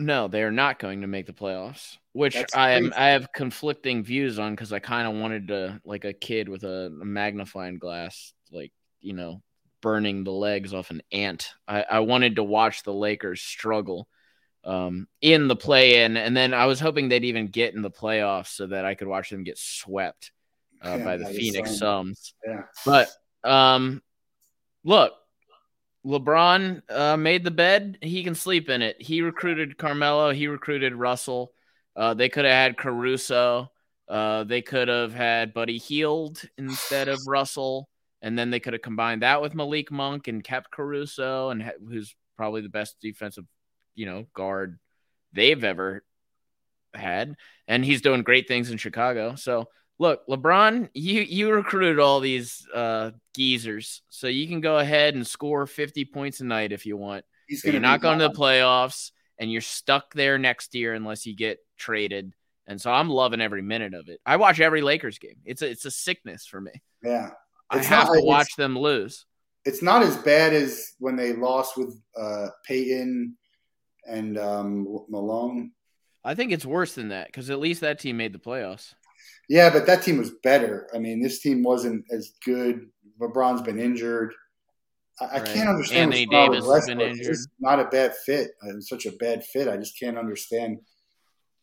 [0.00, 2.84] No, they are not going to make the playoffs, which That's I am.
[2.84, 2.94] crazy.
[2.96, 6.64] I have conflicting views on because I kind of wanted to, like a kid with
[6.64, 9.42] a, magnifying glass, like you know,
[9.82, 11.52] burning the legs off an ant.
[11.68, 14.08] I, I wanted to watch the Lakers struggle
[14.64, 18.48] um, in the play-in, and then I was hoping they'd even get in the playoffs
[18.48, 20.32] so that I could watch them get swept
[20.82, 21.78] uh, Yeah, by the Phoenix Suns.
[21.78, 22.34] Suns.
[22.46, 23.10] Yeah, But
[23.44, 24.02] um,
[24.82, 25.12] look,
[26.04, 27.98] LeBron uh, made the bed.
[28.00, 29.00] He can sleep in it.
[29.00, 30.32] He recruited Carmelo.
[30.32, 31.52] He recruited Russell.
[31.94, 33.70] Uh, they could have had Caruso.
[34.08, 37.88] Uh, they could have had Buddy Hield instead of Russell,
[38.22, 41.72] and then they could have combined that with Malik Monk and kept Caruso, and ha-
[41.86, 43.44] who's probably the best defensive,
[43.94, 44.78] you know, guard
[45.32, 46.02] they've ever
[46.94, 47.36] had,
[47.68, 49.34] and he's doing great things in Chicago.
[49.34, 49.68] So
[50.00, 55.24] look, LeBron, you you recruited all these uh, geezers, so you can go ahead and
[55.24, 57.24] score 50 points a night if you want.
[57.46, 61.26] He's you're gonna not going to the playoffs, and you're stuck there next year unless
[61.26, 62.32] you get traded.
[62.66, 64.20] And so I'm loving every minute of it.
[64.24, 65.36] I watch every Lakers game.
[65.44, 66.72] It's a it's a sickness for me.
[67.02, 67.30] Yeah,
[67.68, 69.26] I It's have not to watch them lose.
[69.64, 73.36] it's not as bad as when they lost with uh, Peyton
[74.06, 75.72] and um, Malone.
[76.24, 78.94] I think it's worse than that because at least that team made the playoffs.
[79.48, 80.88] Yeah, but that team was better.
[80.94, 82.86] I mean, this team wasn't as good.
[83.20, 84.32] LeBron's been injured.
[85.20, 87.36] I, I can't understand Anthony what's wrong with Davis has been injured.
[87.58, 88.52] not a bad fit.
[88.64, 89.68] Uh, It's such a bad fit.
[89.68, 90.78] I just can't understand.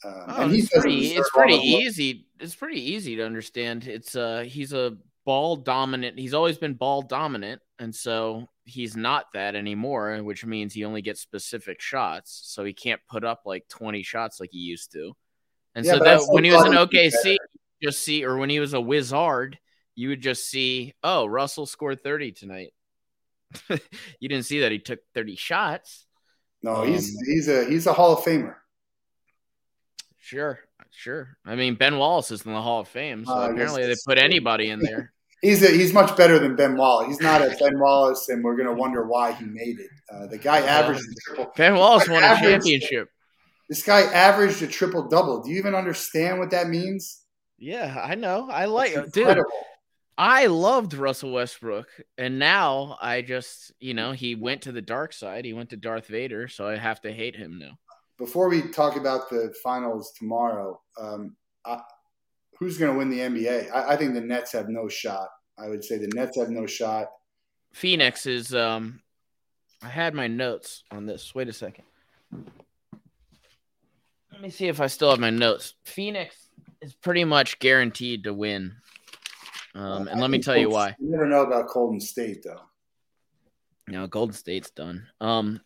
[0.06, 2.28] Um, Oh, it's pretty, it's pretty easy.
[2.40, 3.88] It's pretty easy to understand.
[3.88, 6.20] It's uh he's a ball dominant.
[6.20, 11.02] He's always been ball dominant, and so he's not that anymore, which means he only
[11.02, 12.42] gets specific shots.
[12.46, 15.14] So he can't put up like 20 shots like he used to.
[15.74, 17.37] And Yeah, so that when he was in thought he was OKC,
[17.82, 19.60] just see or when he was a wizard,
[19.96, 22.74] you would just see, oh, Russell scored 30 tonight.
[24.20, 26.06] you didn't see that he took 30 shots.
[26.62, 28.56] No, he's Um, he's a he's a Hall of Famer.
[30.18, 30.60] Sure,
[30.92, 31.38] sure.
[31.46, 34.18] I mean, Ben Wallace is in the Hall of Fame, so Uh, apparently they put
[34.18, 35.14] anybody in there.
[35.44, 37.10] He's a, he's much better than Ben Wallace.
[37.10, 39.92] He's not a Ben Wallace, and we're gonna wonder why he made it.
[40.12, 41.54] Uh, the guy averaged a triple.
[41.56, 43.08] Ben Wallace won a championship.
[43.70, 45.44] This guy averaged a triple double.
[45.44, 47.22] Do you even understand what that means?
[47.58, 48.50] Yeah, I know.
[48.52, 49.24] I like It's dude.
[49.24, 49.52] incredible.
[50.18, 55.14] I loved Russell Westbrook, and now I just, you know, he went to the dark
[55.14, 55.46] side.
[55.46, 57.78] He went to Darth Vader, so I have to hate him now.
[58.18, 61.36] Before we talk about the finals tomorrow, um,
[61.66, 61.82] I,
[62.58, 63.72] who's going to win the NBA?
[63.72, 65.28] I, I think the Nets have no shot.
[65.60, 67.08] I would say the Nets have no shot.
[67.74, 69.02] Phoenix is um
[69.84, 71.36] I had my notes on this.
[71.36, 71.84] Wait a second.
[74.32, 75.76] Let me see if I still have my notes.
[75.84, 76.47] Phoenix
[76.82, 78.76] is pretty much guaranteed to win.
[79.76, 80.96] Um, and I let me tell you why.
[81.00, 82.62] You never know about Golden State, though.
[83.88, 85.08] No, Golden State's done.
[85.22, 85.62] Um,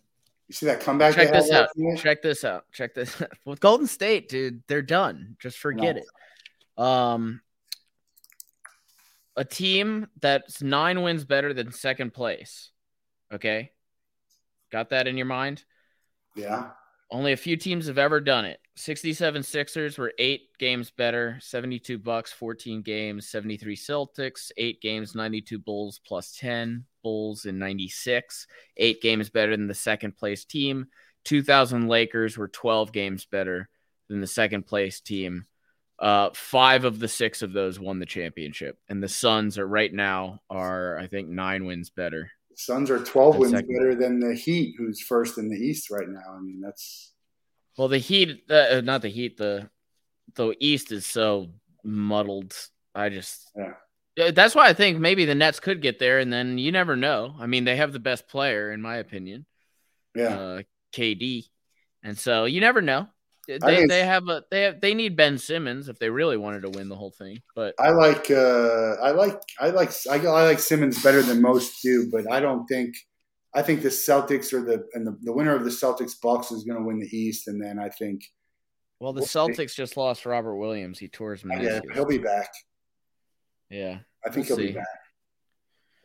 [0.48, 1.16] You see that comeback?
[1.16, 1.70] check this out.
[1.98, 2.66] Check this out.
[2.72, 3.22] Check this.
[3.22, 3.30] out.
[3.46, 5.38] With Golden State, dude, they're done.
[5.40, 6.02] Just forget No.
[6.02, 6.08] it.
[6.84, 7.42] Um,
[9.38, 12.70] a team that's nine wins better than second place.
[13.34, 13.72] Okay,
[14.72, 15.64] got that in your mind?
[16.36, 16.72] Yeah.
[17.12, 18.60] Only a few teams have ever done it.
[18.78, 25.60] 67 Sixers were eight games better, 72 Bucks, 14 games, 73 Celtics, eight games, 92
[25.60, 28.48] Bulls plus 10, Bulls in 96,
[28.78, 30.88] eight games better than the second place team.
[31.26, 33.68] 2000 Lakers were 12 games better
[34.10, 35.46] than the second place team.
[36.00, 39.94] Uh, five of the six of those won the championship, and the Suns are right
[39.94, 42.32] now are I think nine wins better.
[42.52, 43.74] The Suns are 12 And wins second.
[43.74, 46.36] better than the Heat, who's first in the East right now.
[46.36, 47.14] I mean, that's
[47.78, 49.70] Well, the Heat, uh, not the Heat, the
[50.36, 51.50] the East is so
[51.84, 52.56] muddled.
[52.96, 53.74] I just, Yeah.
[54.18, 56.98] Yeah, that's why I think maybe the Nets could get there, and then you never
[56.98, 57.34] know.
[57.40, 59.46] I mean, they have the best player, in my opinion,
[60.14, 60.38] yeah.
[60.38, 61.46] uh, KD,
[62.04, 63.08] and so you never know.
[63.60, 66.70] They they have a they have they need Ben Simmons if they really wanted to
[66.70, 70.60] win the whole thing, but I like uh, I like I like I, I like
[70.60, 72.96] Simmons better than most do, but I don't think
[73.54, 76.64] I think the Celtics or the and the, the winner of the Celtics Bucks is
[76.64, 78.24] going to win the East, and then I think
[79.00, 79.40] well, the We'll see.
[79.40, 81.00] Celtics just lost Robert Williams.
[81.00, 82.50] He tore his yeah, he'll be back.
[83.70, 84.00] yeah.
[84.24, 84.74] I think We'll he'll see.
[84.74, 84.86] be back.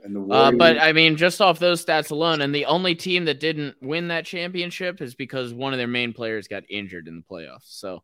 [0.04, 3.76] Uh, but I mean, just off those stats alone, and the only team that didn't
[3.80, 7.64] win that championship is because one of their main players got injured in the playoffs.
[7.64, 8.02] So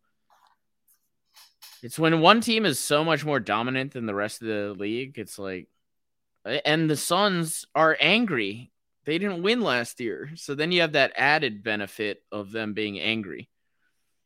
[1.83, 5.19] it's when one team is so much more dominant than the rest of the league.
[5.19, 5.69] It's like,
[6.45, 8.73] and the Suns are angry.
[9.05, 10.31] They didn't win last year.
[10.37, 13.49] So then you have that added benefit of them being angry.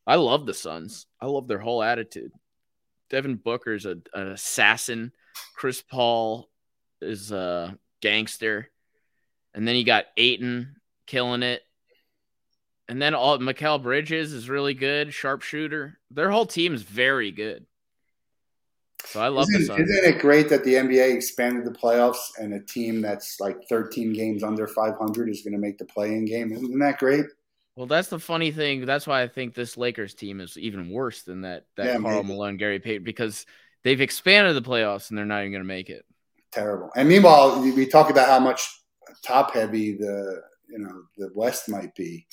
[0.05, 1.05] I love the Suns.
[1.19, 2.31] I love their whole attitude.
[3.09, 5.11] Devin Booker's a, an assassin.
[5.55, 6.49] Chris Paul
[7.01, 8.69] is a gangster.
[9.53, 10.75] And then you got Ayton
[11.05, 11.63] killing it.
[12.89, 15.99] And then all Mikal Bridges is really good, sharpshooter.
[16.11, 17.65] Their whole team is very good.
[19.05, 22.59] So I love isn't, isn't it great that the NBA expanded the playoffs and a
[22.59, 26.51] team that's like 13 games under 500 is going to make the play-in game?
[26.51, 27.25] Isn't that great?
[27.75, 28.85] Well, that's the funny thing.
[28.85, 32.23] That's why I think this Lakers team is even worse than that that Yeah, Carl
[32.23, 32.27] maybe.
[32.33, 33.45] Malone, Gary Payton, because
[33.83, 36.05] they've expanded the playoffs and they're not even going to make it.
[36.51, 36.89] Terrible.
[36.95, 38.67] And meanwhile, we talk about how much
[39.23, 42.25] top heavy the you know the West might be,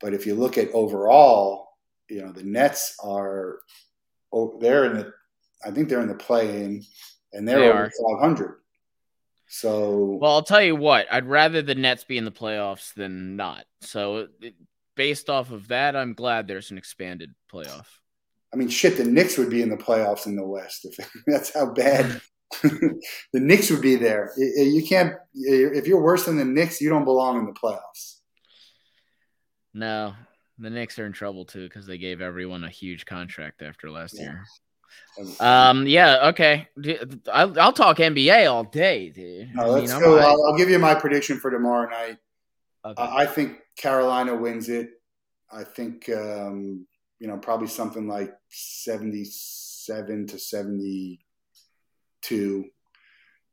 [0.00, 1.68] but if you look at overall,
[2.08, 3.60] you know the Nets are
[4.32, 5.12] oh, they're in the
[5.64, 6.84] I think they're in the play-in,
[7.32, 7.90] and they're They over
[8.20, 8.60] 500.
[9.46, 11.06] So Well, I'll tell you what.
[11.12, 13.64] I'd rather the Nets be in the playoffs than not.
[13.80, 14.54] So, it,
[14.94, 17.86] based off of that, I'm glad there's an expanded playoff.
[18.52, 20.84] I mean, shit, the Knicks would be in the playoffs in the West.
[20.84, 20.96] If
[21.26, 22.20] that's how bad
[23.32, 24.32] the Knicks would be there.
[24.38, 27.52] I- I- You can't if you're worse than the Knicks, you don't belong in the
[27.52, 28.18] playoffs.
[29.72, 30.14] No,
[30.58, 34.14] the Knicks are in trouble too because they gave everyone a huge contract after last
[34.18, 34.22] Yeah.
[34.22, 34.44] year.
[35.40, 36.68] Um, yeah, okay.
[37.32, 39.52] I'll, I'll talk NBA all day, dude.
[39.54, 40.16] No, I let's mean, I'm go.
[40.16, 42.18] not- I'll, I'll give you my prediction for tomorrow night.
[42.84, 43.02] okay.
[43.02, 44.90] I I think Carolina wins it.
[45.52, 46.86] I think um,
[47.18, 50.38] you know probably something like seventy-seven to
[52.24, 52.70] seventy-two.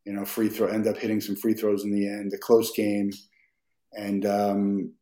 [0.06, 2.34] You know, free throw end up hitting some free throws in the end.
[2.34, 3.12] A close game,
[3.94, 4.94] and um,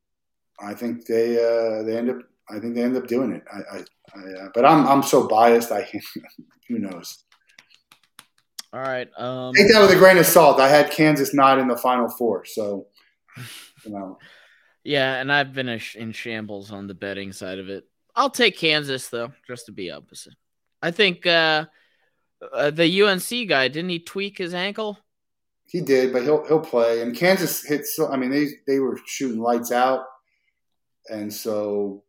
[0.62, 2.18] I think they uh, they end up.
[2.50, 3.44] I think they end up doing it.
[3.52, 3.80] I, I,
[4.16, 5.72] I uh, but I'm I'm so biased.
[5.72, 5.90] I
[6.68, 7.24] who knows.
[8.74, 9.08] all right.
[9.18, 10.60] Um, Take that with a grain of salt.
[10.60, 12.88] I had Kansas not in the Final Four, so
[13.86, 14.18] you know.
[14.84, 17.86] yeah, and I've been a sh- in shambles on the betting side of it.
[18.18, 20.34] I'll take Kansas though, just to be opposite.
[20.82, 21.68] I think uh,
[22.54, 24.98] uh, the UNC guy didn't he tweak his ankle?
[25.68, 27.02] He did, but he'll he'll play.
[27.02, 27.86] And Kansas hit.
[27.86, 30.06] So I mean, they they were shooting lights out,
[31.10, 32.04] and so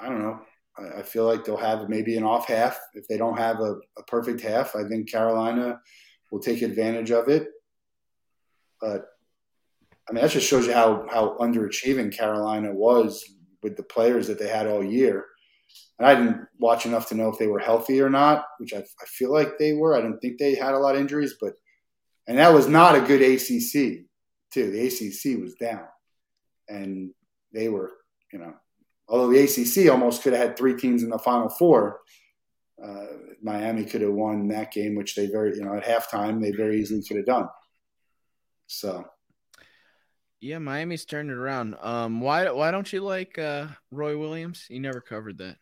[0.00, 0.40] I don't know.
[0.76, 3.76] I, I feel like they'll have maybe an off half if they don't have a,
[3.96, 4.74] a perfect half.
[4.74, 5.80] I think Carolina
[6.32, 7.48] will take advantage of it.
[8.80, 9.06] But
[10.08, 13.24] I mean, that just shows you how how underachieving Carolina was
[13.62, 15.26] with the players that they had all year.
[15.98, 18.78] And I didn't watch enough to know if they were healthy or not, which I,
[18.78, 19.96] I feel like they were.
[19.96, 21.54] I didn't think they had a lot of injuries, but
[22.26, 24.06] and that was not a good ACC
[24.52, 24.70] too.
[24.70, 25.84] The ACC was down,
[26.68, 27.10] and
[27.52, 27.92] they were,
[28.32, 28.54] you know,
[29.08, 32.00] although the ACC almost could have had three teams in the Final Four.
[32.82, 33.06] Uh,
[33.40, 36.80] Miami could have won that game, which they very, you know, at halftime they very
[36.80, 37.48] easily could have done.
[38.66, 39.04] So
[40.40, 41.76] Yeah, Miami's turned it around.
[41.80, 44.66] Um, why why don't you like uh, Roy Williams?
[44.68, 45.56] You never covered that.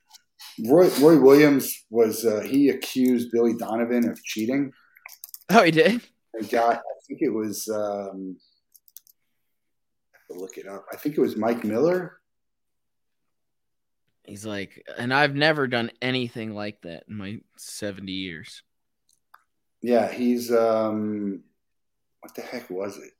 [0.66, 4.72] Roy, Roy Williams was uh, he accused Billy Donovan of cheating.
[5.50, 6.00] Oh, he did.
[6.34, 8.36] They got, I think it was, um,
[10.12, 10.86] I have to look it up.
[10.92, 12.18] I think it was Mike Miller.
[14.24, 18.62] He's like, and I've never done anything like that in my seventy years.
[19.80, 21.42] Yeah, he's um,
[22.20, 23.12] what the heck was it?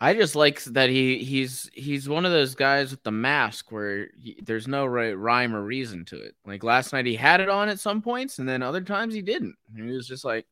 [0.00, 4.08] I just like that he he's he's one of those guys with the mask where
[4.18, 6.34] he, there's no right rhyme or reason to it.
[6.44, 9.22] Like last night he had it on at some points, and then other times he
[9.22, 9.54] didn't.
[9.74, 10.46] And he was just like,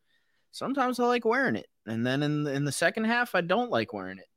[0.52, 3.70] sometimes I like wearing it, and then in the, in the second half I don't
[3.70, 4.28] like wearing it.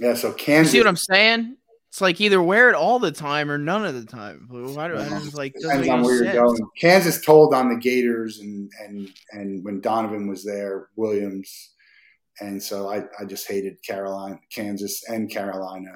[0.00, 0.72] Yeah, so You Kansas.
[0.72, 1.56] see what I'm saying?
[1.88, 4.46] It's like either wear it all the time or none of the time.
[4.50, 6.60] Why do I just like Depends on where you're going.
[6.78, 11.70] Kansas told on the Gators and and and when Donovan was there, Williams,
[12.40, 15.92] and so I I just hated Carolina, Kansas, and Carolina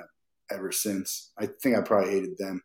[0.50, 1.32] ever since.
[1.38, 2.60] I think I probably hated them.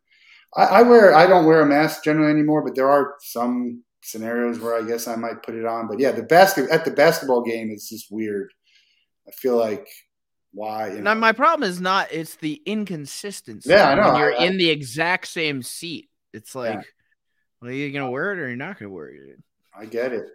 [0.55, 4.59] I, I wear I don't wear a mask generally anymore, but there are some scenarios
[4.59, 5.87] where I guess I might put it on.
[5.87, 8.51] But yeah, the basket at the basketball game it's just weird.
[9.27, 9.87] I feel like
[10.53, 13.69] why you Now my problem is not it's the inconsistency.
[13.69, 14.11] Yeah, I know.
[14.13, 16.09] When you're I- I- in the exact same seat.
[16.33, 16.81] It's like, Yeah.
[17.61, 19.39] well, are you gonna wear it or you're not gonna wear it?
[19.77, 20.25] I get it.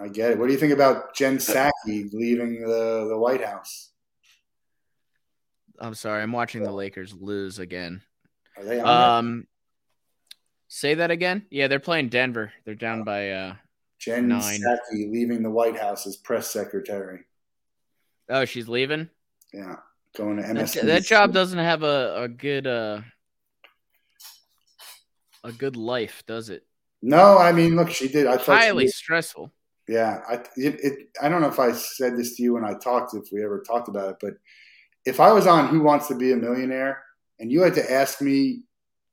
[0.00, 0.38] I get it.
[0.38, 3.90] What do you think about Jen Psaki leaving the, the White House?
[5.78, 8.02] I'm sorry, I'm watching the Lakers lose again.
[8.56, 9.46] Are they on Um,
[10.68, 11.46] say that again.
[11.50, 12.52] Yeah, they're playing Denver.
[12.64, 13.30] They're down by.
[13.30, 13.54] uh
[13.98, 14.60] Jen nine.
[14.60, 17.20] Psaki leaving the White House as press secretary.
[18.30, 19.10] Oh, she's leaving.
[19.52, 19.76] Yeah,
[20.16, 20.82] going to That, MSNBC.
[20.86, 23.00] that job doesn't have a a good uh
[25.44, 26.64] a good life, does it?
[27.02, 28.26] No, I mean, look, she did.
[28.26, 28.58] I thought.
[28.58, 29.50] Highly stressful.
[29.90, 30.98] Yeah, I it, it.
[31.20, 33.60] I don't know if I said this to you when I talked, if we ever
[33.60, 34.34] talked about it, but
[35.04, 37.02] if I was on Who Wants to Be a Millionaire,
[37.40, 38.62] and you had to ask me,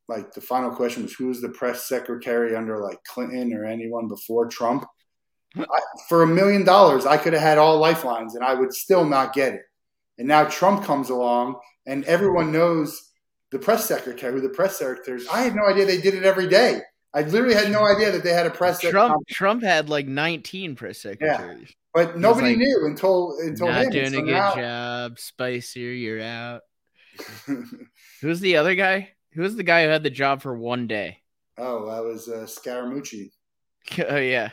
[0.07, 4.07] like the final question was, who was the press secretary under like Clinton or anyone
[4.07, 4.85] before Trump?
[5.57, 9.03] I, for a million dollars, I could have had all lifelines, and I would still
[9.03, 9.63] not get it.
[10.19, 11.55] And now Trump comes along,
[11.87, 13.01] and everyone knows
[13.51, 15.27] the press secretary, who the press secretary is.
[15.27, 16.81] I had no idea they did it every day.
[17.17, 18.91] I literally had no idea that they had a press secretary.
[19.07, 21.73] Trump Trump had like 19 press secretaries.
[21.93, 23.89] But nobody like, knew until until Not him.
[23.89, 25.19] doing So a good now- job.
[25.19, 26.61] Spicer, you're out.
[28.21, 29.09] Who's the other guy?
[29.33, 31.19] Who's the guy who had the job for one day?
[31.57, 33.31] oh, that was uh, Scaramucci.
[34.09, 34.49] oh yeah.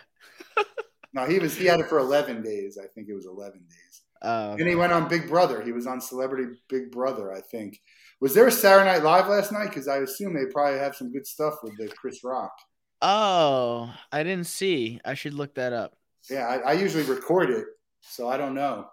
[1.13, 2.79] No, he was he had it for eleven days.
[2.83, 4.03] I think it was eleven days.
[4.23, 5.61] Uh, And he went on Big Brother.
[5.63, 7.79] He was on Celebrity Big Brother, I think,
[8.25, 9.69] Was there a Saturday Night Live last night?
[9.69, 12.57] Because I assume they probably have some good stuff with the Chris Rock.
[13.03, 14.99] Oh, I didn't see.
[15.05, 15.95] I should look that up.
[16.31, 17.67] Yeah, I, I usually record it,
[18.01, 18.87] so I don't know.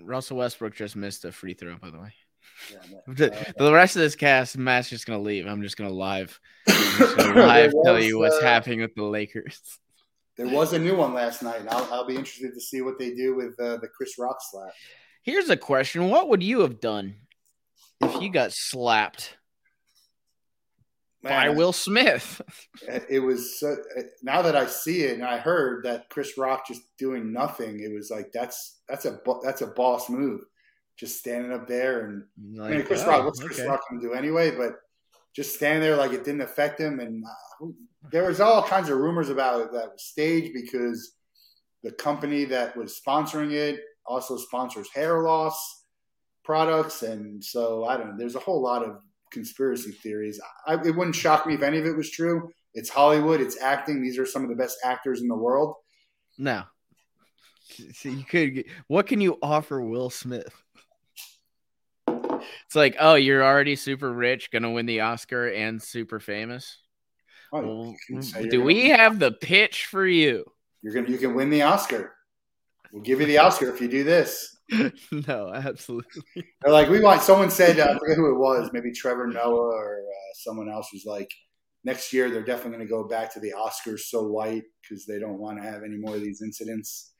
[0.00, 2.14] Russell Westbrook just missed a free throw, by the way.
[2.72, 5.46] Yeah, The, the rest of this cast, Matt's just gonna leave.
[5.46, 8.96] I'm just gonna live, just gonna live There tell was, you what's uh, happening with
[8.96, 9.60] the Lakers.
[10.36, 12.98] There was a new one last night, and I'll, I'll be interested to see what
[12.98, 14.72] they do with uh, the Chris Rock slap.
[15.22, 17.14] Here's a question: What would you have done
[18.00, 19.36] if you got slapped
[21.22, 22.40] by Will Smith?
[23.08, 23.76] it was so,
[24.22, 27.80] now that I see it and I heard that Chris Rock just doing nothing.
[27.80, 30.42] It was like that's that's a that's a boss move,
[30.96, 33.24] just standing up there and I mean Chris oh, Rock.
[33.24, 33.68] What's Chris okay.
[33.68, 34.50] Rock to do anyway?
[34.50, 34.74] But
[35.34, 37.66] just stand there like it didn't affect him, and uh,
[38.12, 41.14] there was all kinds of rumors about it that was staged because
[41.82, 45.83] the company that was sponsoring it also sponsors hair loss
[46.44, 48.16] products, and so I don't know.
[48.18, 48.98] There's a whole lot of
[49.32, 50.40] conspiracy theories.
[50.66, 52.50] I, it wouldn't shock me if any of it was true.
[52.74, 53.40] It's Hollywood.
[53.40, 54.02] It's acting.
[54.02, 55.74] These are some of the best actors in the world.
[56.38, 56.62] No.
[57.94, 58.54] So you could.
[58.54, 60.52] get- What can you offer Will Smith?
[62.66, 66.78] It's like, oh, you're already super rich, gonna win the Oscar and super famous.
[67.52, 70.44] Oh, Well, do gonna- we have the pitch for you?
[70.82, 72.14] You're gonna you can win the Oscar.
[72.92, 74.53] We'll give you the Oscar if you do this.
[75.28, 76.22] no, absolutely.
[76.34, 77.22] They're like, we want.
[77.22, 80.88] Someone said, uh, I forget who it was, maybe Trevor Noah or uh, someone else
[80.92, 81.30] was like,
[81.84, 85.18] next year they're definitely going to go back to the Oscars so white because they
[85.18, 87.12] don't want to have any more of these incidents.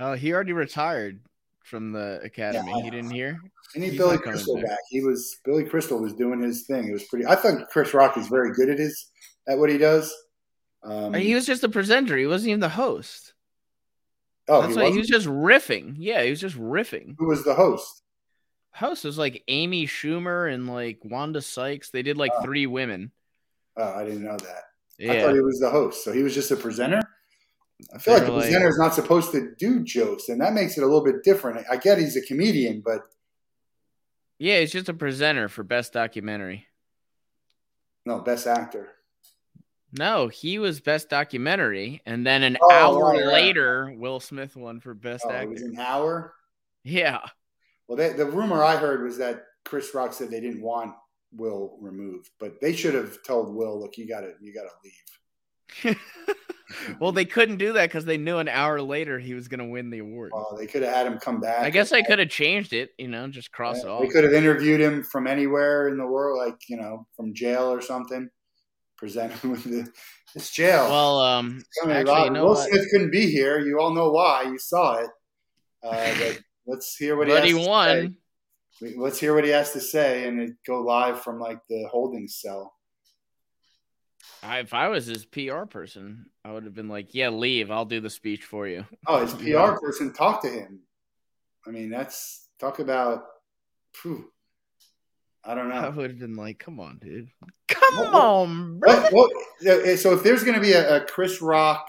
[0.00, 1.20] Oh, he already retired
[1.64, 2.70] from the academy.
[2.74, 3.40] Yeah, he didn't hear.
[3.74, 4.66] I need He's Billy Crystal back.
[4.66, 4.78] back.
[4.90, 6.88] He was Billy Crystal was doing his thing.
[6.88, 7.26] It was pretty.
[7.26, 9.10] I thought Chris Rock is very good at his
[9.48, 10.12] at what he does.
[10.84, 12.16] Um, he was just a presenter.
[12.16, 13.31] He wasn't even the host.
[14.48, 15.94] Oh, That's he, he was just riffing.
[15.98, 17.14] Yeah, he was just riffing.
[17.18, 18.02] Who was the host?
[18.74, 21.90] Host was like Amy Schumer and like Wanda Sykes.
[21.90, 22.42] They did like Oh.
[22.42, 23.12] three women.
[23.76, 25.10] Oh, I didn't know that.
[25.10, 26.04] I thought he was the host.
[26.04, 27.00] So he was just a presenter.
[27.94, 30.78] I feel like the like- presenter is not supposed to do jokes, and that makes
[30.78, 31.66] it a little bit different.
[31.70, 33.00] I get he's a comedian, but
[34.38, 36.66] Yeah, he's just a presenter for best documentary.
[38.06, 38.90] no, best actor.
[39.92, 43.32] No, he was best documentary, and then an Oh, oh hour right, right.
[43.32, 45.50] later, Will Smith won for best Oh, it actor.
[45.50, 46.34] was an hour.
[46.84, 47.20] Yeah,
[47.86, 50.94] Well, they, the rumor I heard was that Chris Rock said they didn't want
[51.34, 54.70] Will removed, but they should have told Will, "Look, you got to you got to
[54.84, 55.96] leave."
[57.00, 59.66] well, they couldn't do that because they knew an hour later he was going to
[59.66, 60.32] win the award.
[60.34, 61.60] Well, they could have had him come back.
[61.64, 64.02] I guess I could have changed it, you know, just cross it off.
[64.02, 67.70] They could have interviewed him from anywhere in the world, like you know, from jail
[67.72, 68.28] or something.
[69.02, 69.92] Present him with the
[70.32, 70.88] this jail.
[70.88, 72.54] Well, um, I mean, actually, you know Will?
[72.54, 73.58] Smith couldn't be here.
[73.58, 74.44] You all know why.
[74.44, 75.10] You saw it.
[75.82, 76.38] Uh, but
[76.68, 78.16] let's hear what he he has to won.
[78.80, 78.94] say.
[78.96, 82.28] Let's hear what he has to say, and it go live from like the holding
[82.28, 82.72] cell.
[84.40, 87.72] I, if I was his PR person, I would have been like, "Yeah, leave.
[87.72, 90.78] I'll do the speech for you." Oh, his PR person talked to him.
[91.66, 93.24] I mean, that's talk about.
[93.94, 94.31] Phew,
[95.44, 95.74] I don't know.
[95.74, 97.28] I would have been like, "Come on, dude.
[97.68, 101.42] Come What- on, bro." What, what, so if there's going to be a, a Chris
[101.42, 101.88] Rock,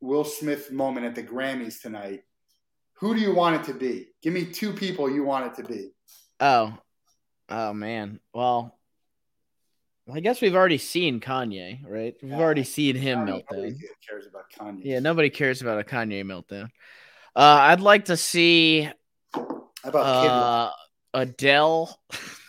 [0.00, 2.22] Will Smith moment at the Grammys tonight,
[2.94, 4.08] who do you want it to be?
[4.22, 5.90] Give me two people you want it to be.
[6.40, 6.76] Oh,
[7.48, 8.20] oh man.
[8.32, 8.76] Well,
[10.12, 12.14] I guess we've already seen Kanye, right?
[12.22, 12.38] We've Yeah.
[12.38, 13.78] already seen him Nobody meltdown.
[14.08, 14.80] cares about Kanye.
[14.84, 16.64] Yeah, nobody cares about a Kanye meltdown.
[17.34, 18.88] Uh, I'd like to see
[19.32, 20.72] How about Kid Rock?
[21.14, 22.00] uh, Adele.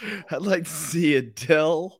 [0.30, 1.98] I'd like to see Adele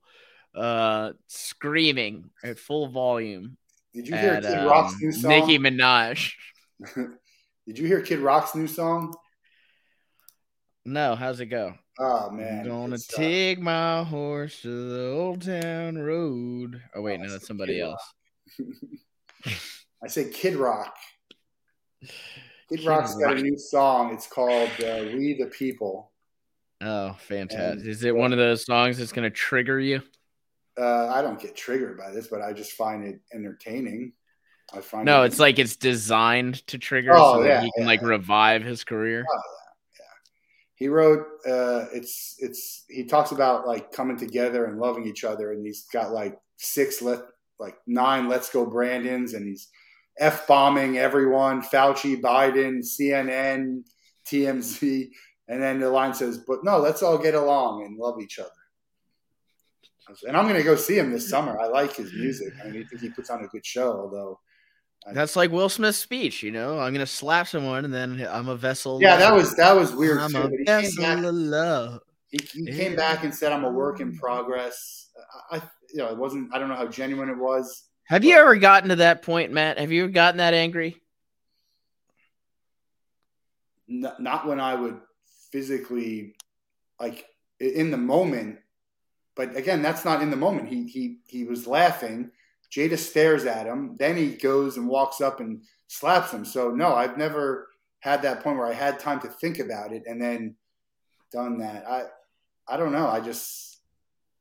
[0.55, 3.57] uh, screaming at full volume
[3.95, 5.31] Did you hear at Kid Rock's um, new song?
[5.31, 6.33] Nicki Minaj.
[7.67, 9.15] Did you hear Kid Rock's new song?
[10.85, 11.75] No, how's it go?
[11.99, 16.81] Oh man, I'm gonna take my horse to the old town road.
[16.95, 18.13] Oh wait, Oh, no, that's somebody Kid else.
[20.05, 20.95] I say Kid Rock.
[22.03, 22.11] Kid,
[22.69, 24.13] Kid Rock's got a new song.
[24.13, 26.13] It's called uh, "We the People."
[26.81, 27.81] Oh, fantastic!
[27.81, 30.03] And- Is it one of those songs that's gonna trigger you?
[30.79, 34.13] Uh, I don't get triggered by this, but I just find it entertaining.
[34.75, 37.71] I find No, it, it's like it's designed to trigger Oh, so that yeah, he
[37.77, 37.87] can yeah.
[37.87, 39.21] like revive his career.
[39.21, 40.05] Yeah.
[40.75, 41.25] He wrote.
[41.47, 45.87] Uh, it's it's he talks about like coming together and loving each other, and he's
[45.91, 47.21] got like six let
[47.59, 49.69] like nine Let's Go Brandons, and he's
[50.19, 53.85] f bombing everyone: Fauci, Biden, CNN,
[54.27, 55.09] TMZ,
[55.49, 58.51] and then the line says, "But no, let's all get along and love each other."
[60.27, 61.59] And I'm going to go see him this summer.
[61.59, 62.53] I like his music.
[62.65, 64.39] I mean, I think he puts on a good show, although
[65.13, 66.79] That's like Will Smith's speech, you know.
[66.79, 69.01] I'm gonna slap someone, and then I'm a vessel.
[69.01, 70.19] Yeah, that was that was weird.
[70.19, 72.01] I'm too, a but he came vessel back- of love.
[72.31, 75.09] he, he came back and said, "I'm a work in progress."
[75.51, 76.53] I, I you know, it wasn't.
[76.55, 77.85] I don't know how genuine it was.
[78.05, 79.79] Have you ever gotten to that point, Matt?
[79.79, 81.01] Have you ever gotten that angry?
[83.89, 84.99] N- not when I would
[85.51, 86.35] physically,
[87.01, 87.27] like
[87.61, 88.59] in the moment.
[89.35, 90.69] But again, that's not in the moment.
[90.69, 92.31] He he he was laughing.
[92.71, 93.97] Jada stares at him.
[93.99, 96.45] Then he goes and walks up and slaps him.
[96.45, 97.69] So no, I've never
[98.01, 100.57] had that point where I had time to think about it and then
[101.33, 101.89] done that.
[101.89, 102.05] I
[102.69, 103.09] I don't know.
[103.09, 103.79] I just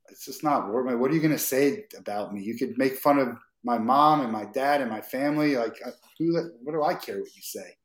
[0.09, 0.97] it's just not worth.
[0.97, 2.41] What are you going to say about me?
[2.41, 5.57] You could make fun of my mom and my dad and my family.
[5.57, 6.33] Like uh, who?
[6.63, 7.75] What do I care what you say?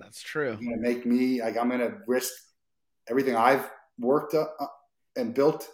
[0.00, 0.56] That's true.
[0.56, 2.32] To make me like I'm going to risk
[3.08, 3.68] everything I've
[3.98, 4.66] worked up uh,
[5.16, 5.68] and built,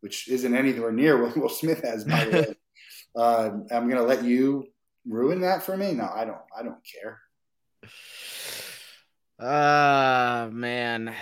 [0.00, 2.04] which isn't anywhere near what Will Smith has.
[2.04, 2.54] By the way,
[3.16, 4.66] uh, I'm going to let you
[5.06, 5.92] ruin that for me?
[5.92, 6.38] No, I don't.
[6.56, 7.20] I don't care.
[9.40, 11.14] Ah, man.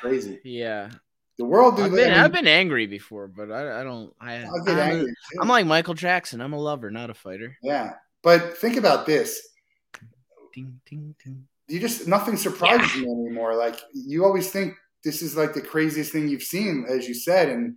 [0.00, 0.40] Crazy.
[0.44, 0.90] Yeah,
[1.38, 1.86] The world, dude.
[1.86, 4.78] I've been I mean, I've been angry before, but I I don't I I'll get
[4.78, 5.14] I'm, angry.
[5.40, 6.40] I'm like Michael Jackson.
[6.40, 7.56] I'm a lover, not a fighter.
[7.62, 9.46] yeah, but think about this.
[10.54, 11.46] Ding ding ding.
[11.70, 13.54] You just nothing surprises you anymore.
[13.54, 17.48] Like you always think this is like the craziest thing you've seen, as you said,
[17.48, 17.76] and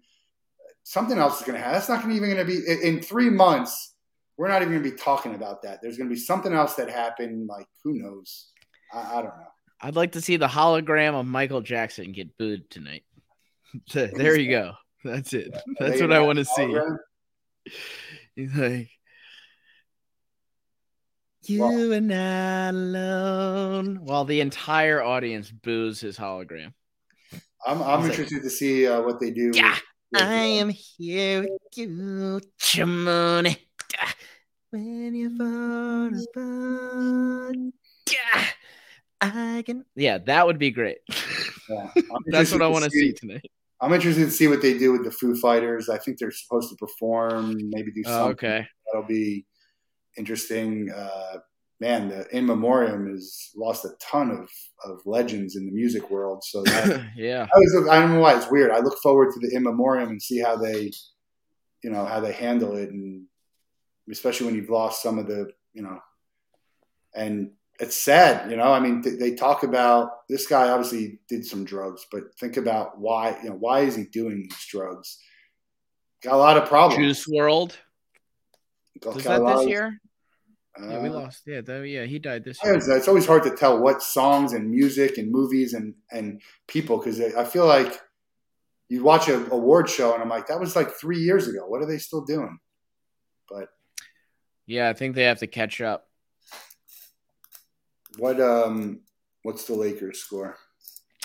[0.84, 1.74] something else is going to happen.
[1.74, 3.94] That's not gonna even going to be in, in three months.
[4.38, 5.80] We're not even going to be talking about that.
[5.82, 7.48] There's going to be something else that happened.
[7.48, 8.48] Like who knows?
[8.92, 9.48] I, I don't know.
[9.82, 13.04] I'd like to see the hologram of Michael Jackson get booed tonight.
[13.94, 14.74] there you go.
[15.04, 15.56] That's it.
[15.80, 16.76] That's what I want to see.
[18.36, 18.90] He's like,
[21.50, 24.00] you Well- are not alone.
[24.04, 26.74] While the entire audience boos his hologram.
[27.66, 29.48] I'm, I'm He's like- interested to see uh, what they do.
[29.48, 29.76] with- Yeah,
[30.12, 33.58] with, uh, I am here with you, Chimone.
[34.72, 37.56] When you fall apart,
[38.12, 38.46] yeah,
[39.22, 39.86] I can.
[39.96, 40.98] Yeah, that would be great.
[41.70, 41.92] yeah.
[42.26, 43.46] That's what I want to see tonight.
[43.82, 45.90] I'm interested to see what they do with the Foo Fighters.
[45.90, 48.20] I think they're supposed to perform, maybe do something.
[48.22, 48.66] Oh, okay.
[48.92, 49.46] that'll be
[50.18, 50.92] interesting.
[50.92, 51.40] Uh,
[51.80, 54.50] man, the In Memoriam has lost a ton of,
[54.86, 56.44] of legends in the music world.
[56.44, 57.48] So that, yeah.
[57.54, 58.72] I, was, I don't know why it's weird.
[58.72, 60.92] I look forward to the In Memoriam and see how they,
[61.84, 63.26] you know, how they handle it, and
[64.10, 66.00] especially when you've lost some of the, you know,
[67.14, 68.72] and it's sad, you know.
[68.72, 73.00] I mean, th- they talk about this guy obviously did some drugs, but think about
[73.00, 75.20] why, you know, why is he doing these drugs?
[76.22, 77.26] Got a lot of problems.
[77.26, 77.74] Juice WRLD.
[79.06, 80.00] Was got that this year?
[80.80, 81.44] Yeah, we uh, lost.
[81.46, 82.74] Yeah, yeah, he died this year.
[82.74, 87.22] It's, always hard to tell what songs and music and movies and, and people because
[87.22, 88.02] I feel like
[88.90, 91.66] you watch a award show and I'm like, that was like three years ago.
[91.68, 92.58] What are they still doing?
[93.50, 93.70] But
[94.66, 96.08] Yeah, I think they have to catch up.
[98.18, 99.02] what um
[99.44, 100.58] what's the Lakers score?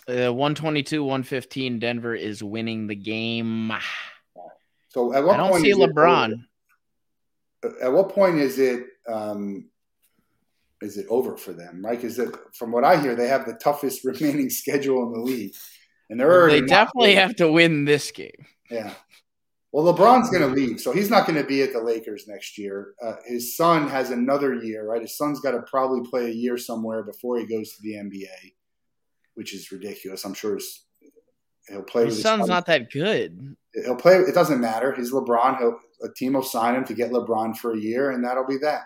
[0.07, 1.79] Uh, 122, 115.
[1.79, 3.72] Denver is winning the game.
[4.89, 6.45] So at what I don't see is LeBron.
[7.82, 9.68] At what point is it um
[10.80, 11.84] is it over for them?
[11.84, 12.00] Right?
[12.00, 12.20] Because
[12.54, 15.54] from what I hear, they have the toughest remaining schedule in the league,
[16.09, 18.46] and they're already They definitely have to win this game.
[18.70, 18.92] Yeah.
[19.70, 22.56] Well, LeBron's going to leave, so he's not going to be at the Lakers next
[22.56, 22.94] year.
[23.02, 25.02] Uh, his son has another year, right?
[25.02, 28.52] His son's got to probably play a year somewhere before he goes to the NBA,
[29.34, 30.24] which is ridiculous.
[30.24, 30.59] I'm sure
[31.68, 32.04] he'll play.
[32.04, 32.48] with His his son's son.
[32.48, 33.56] not that good.
[33.85, 34.16] He'll play.
[34.16, 34.93] It doesn't matter.
[34.95, 35.59] He's LeBron.
[35.59, 38.59] He'll, a team will sign him to get LeBron for a year, and that'll be
[38.59, 38.85] that.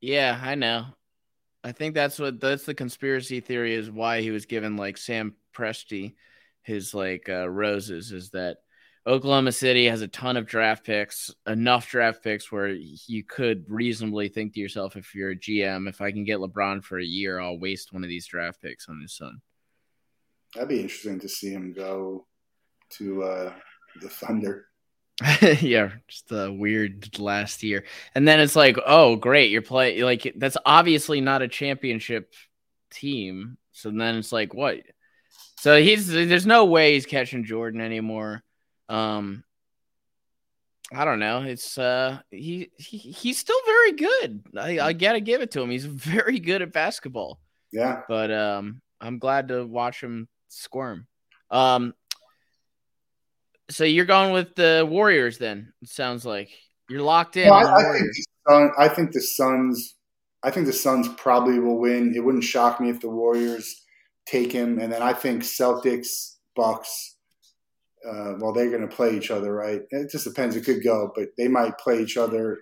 [0.00, 0.86] Yeah, I know.
[1.64, 5.36] I think that's what that's the conspiracy theory is why he was given like Sam
[5.54, 6.14] Presti
[6.62, 8.58] his like uh, roses is that
[9.06, 14.28] Oklahoma City has a ton of draft picks, enough draft picks where you could reasonably
[14.28, 17.40] think to yourself if you're a GM, if I can get LeBron for a year,
[17.40, 19.40] I'll waste one of these draft picks on his son.
[20.54, 22.26] That'd be interesting to see him go
[22.90, 23.54] to uh,
[24.00, 24.66] the Thunder.
[25.60, 27.84] yeah, just a weird last year.
[28.14, 32.32] And then it's like, oh, great, you're playing like that's obviously not a championship
[32.90, 33.56] team.
[33.72, 34.78] So then it's like, what?
[35.58, 38.42] So he's there's no way he's catching Jordan anymore.
[38.88, 39.44] Um
[40.92, 41.42] I don't know.
[41.42, 44.42] It's uh he, he he's still very good.
[44.58, 45.70] I, I gotta give it to him.
[45.70, 47.38] He's very good at basketball.
[47.72, 48.02] Yeah.
[48.08, 51.06] But um I'm glad to watch him squirm.
[51.50, 51.94] Um
[53.72, 56.50] so you're going with the Warriors then, it sounds like.
[56.88, 57.48] You're locked in.
[57.48, 59.94] No, I, I think the Sun, I think the Suns.
[60.42, 62.14] I think the Suns probably will win.
[62.14, 63.82] It wouldn't shock me if the Warriors
[64.26, 67.16] take him, and then I think Celtics, Bucks.
[68.04, 69.80] Uh, well, they're going to play each other, right?
[69.90, 70.56] It just depends.
[70.56, 72.58] It could go, but they might play each other.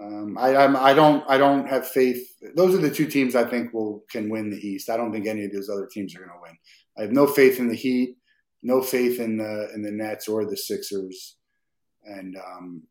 [0.00, 2.26] Um, I I'm, I don't I don't have faith.
[2.56, 4.90] Those are the two teams I think will can win the East.
[4.90, 6.56] I don't think any of those other teams are going to win.
[6.96, 8.16] I have no faith in the Heat,
[8.64, 11.36] no faith in the in the Nets or the Sixers,
[12.04, 12.82] and um,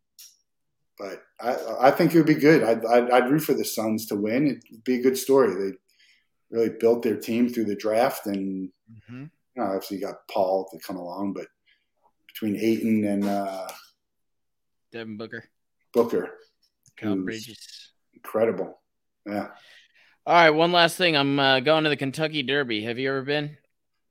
[0.97, 2.63] but I I think it would be good.
[2.63, 4.47] I'd, I'd I'd root for the Suns to win.
[4.47, 5.53] It'd be a good story.
[5.55, 5.77] They
[6.51, 9.21] really built their team through the draft, and Mm-hmm.
[9.23, 11.47] you know, obviously you got Paul to come along, but
[12.27, 13.67] between Ayton and uh,
[14.91, 15.45] Devin Booker,
[15.93, 16.29] Booker,
[17.01, 17.89] Mikal Bridges.
[18.13, 18.79] incredible.
[19.25, 19.47] Yeah,
[20.27, 21.15] All right, one last thing.
[21.17, 22.83] I'm uh, going to the Kentucky Derby.
[22.83, 23.57] Have you ever been?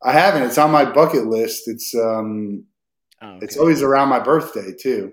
[0.05, 0.42] I haven't.
[0.42, 1.68] It's on my bucket list.
[1.68, 2.64] It's um,
[3.24, 5.12] Oh, it's always around my birthday too.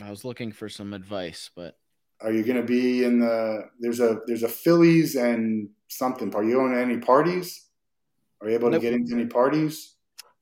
[0.00, 1.76] I was looking for some advice, but
[2.20, 3.64] Are you going to be in the?
[3.80, 6.32] There's a there's a Phillies and something.
[6.36, 7.66] Are you going to any parties?
[8.40, 8.80] Are you able Nope.
[8.80, 9.94] to get into any parties?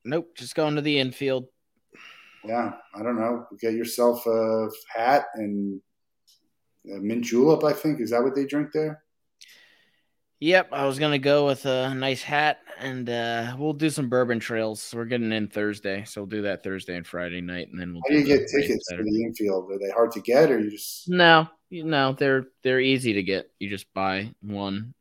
[0.05, 0.29] nope.
[0.37, 1.47] Just going to the infield.
[2.45, 3.47] Yeah, I don't know.
[3.61, 5.81] Get yourself a hat and
[6.87, 7.65] a mint julep.
[7.65, 9.03] I think is that what they drink there.
[10.43, 14.41] Yep, I was gonna go with a nice hat, and uh, we'll do some bourbon
[14.41, 14.91] trails.
[14.97, 18.03] We're getting in Thursday, so we'll do that Thursday and Friday night, and then we'll.
[18.09, 19.71] How do you get tickets for the infield?
[19.71, 21.11] Are they hard to get, or you just?
[21.11, 23.51] No, you know they're they're easy to get.
[23.59, 24.95] You just buy one,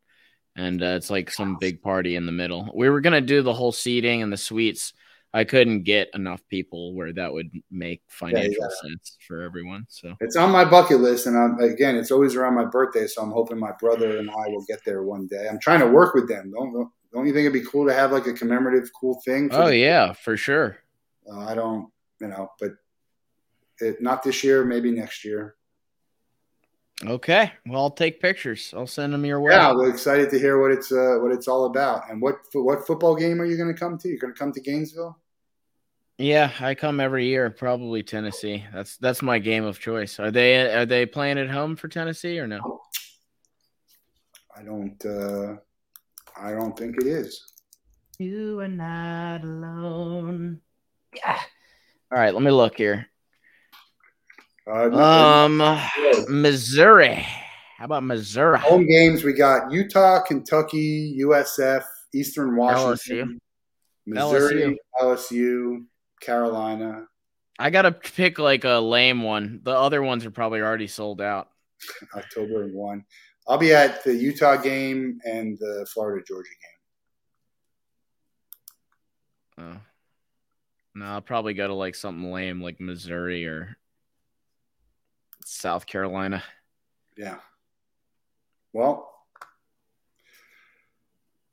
[0.57, 2.69] and uh, it's like some big party in the middle.
[2.75, 4.91] We were gonna do the whole seating and the suites.
[5.33, 9.85] I couldn't get enough people where that would make financial gotta- sense for everyone.
[9.89, 13.21] So It's on my bucket list, and I'm, again, it's always around my birthday, so
[13.21, 15.47] I'm hoping my brother and I will get there one day.
[15.47, 16.51] I'm trying to work with them.
[16.51, 19.49] Don't don't you think it'd be cool to have like a commemorative, cool thing?
[19.51, 20.77] Oh the- yeah, for sure.
[21.31, 22.71] Uh, I don't, you know, but
[23.81, 25.55] it, not this year, maybe next year.
[27.05, 27.51] Okay.
[27.65, 28.73] Well, I'll take pictures.
[28.75, 29.53] I'll send them your way.
[29.53, 32.09] Yeah, we're excited to hear what it's uh, what it's all about.
[32.09, 34.09] And what what football game are you going to come to?
[34.09, 35.17] You're going to come to Gainesville?
[36.17, 37.49] Yeah, I come every year.
[37.49, 38.65] Probably Tennessee.
[38.73, 40.19] That's that's my game of choice.
[40.19, 42.81] Are they are they playing at home for Tennessee or no?
[44.55, 45.05] I don't.
[45.05, 45.55] Uh,
[46.35, 47.53] I don't think it is.
[48.17, 50.59] You are not alone.
[51.15, 51.39] Yeah.
[52.11, 53.07] All right, let me look here.
[54.69, 55.79] Uh, Um,
[56.27, 57.25] Missouri.
[57.77, 58.59] How about Missouri?
[58.59, 63.39] home games we got Utah, Kentucky, USF, Eastern Washington,
[64.05, 65.85] Missouri, LSU,
[66.21, 67.07] Carolina.
[67.57, 69.61] I gotta pick like a lame one.
[69.63, 71.49] The other ones are probably already sold out.
[72.15, 73.05] October one.
[73.47, 76.49] I'll be at the Utah game and the Florida Georgia
[79.57, 79.65] game.
[79.65, 79.81] Oh.
[80.95, 83.77] No, I'll probably go to like something lame like Missouri or
[85.49, 86.43] South Carolina.
[87.17, 87.37] Yeah.
[88.73, 89.11] Well,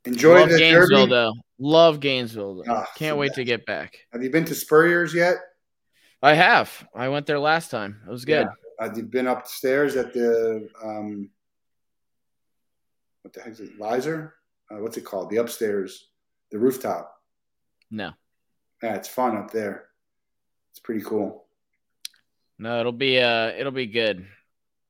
[0.05, 1.09] enjoy Love the Gainesville derby.
[1.11, 1.33] though.
[1.59, 2.63] Love Gainesville though.
[2.71, 3.35] Ah, Can't the wait best.
[3.37, 3.97] to get back.
[4.13, 5.37] Have you been to Spurrier's yet?
[6.21, 6.87] I have.
[6.95, 8.01] I went there last time.
[8.07, 8.47] It was good.
[8.79, 11.29] Have you been upstairs at the um,
[13.23, 13.79] what the heck is it?
[13.79, 14.35] Lizer?
[14.69, 15.29] Uh, what's it called?
[15.29, 16.09] The upstairs,
[16.51, 17.13] the rooftop.
[17.89, 18.11] No.
[18.83, 19.85] Yeah, it's fun up there.
[20.71, 21.46] It's pretty cool.
[22.59, 24.25] No, it'll be uh it'll be good.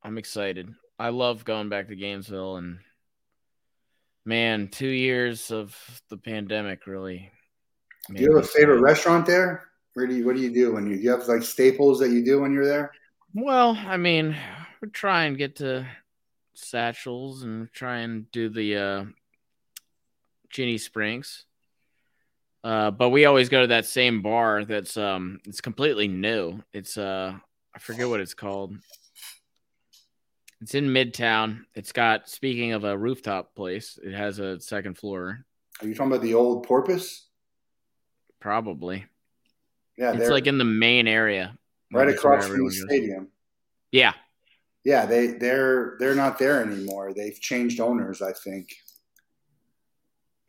[0.03, 0.73] I'm excited.
[0.99, 2.79] I love going back to Gainesville and
[4.25, 5.75] man, 2 years of
[6.09, 7.31] the pandemic really
[8.13, 9.69] Do you have a favorite restaurant there?
[9.93, 12.11] Where do you, what do you do when you, do you have like staples that
[12.11, 12.91] you do when you're there?
[13.33, 14.35] Well, I mean,
[14.81, 15.87] we try and get to
[16.53, 19.05] Satchels and try and do the uh
[20.49, 21.45] Ginnie Springs.
[22.63, 26.61] Uh, but we always go to that same bar that's um it's completely new.
[26.73, 27.33] It's uh
[27.77, 28.75] I forget what it's called.
[30.61, 31.65] It's in Midtown.
[31.75, 35.45] It's got speaking of a rooftop place, it has a second floor,
[35.79, 37.25] Are you talking about the old Porpoise?
[38.39, 39.05] probably.
[39.95, 41.55] Yeah, it's like in the main area.
[41.93, 42.81] right across from the everyone goes.
[42.87, 43.27] stadium.
[43.91, 44.13] Yeah.
[44.83, 47.13] Yeah, they they're they're not there anymore.
[47.13, 48.73] They've changed owners, I think.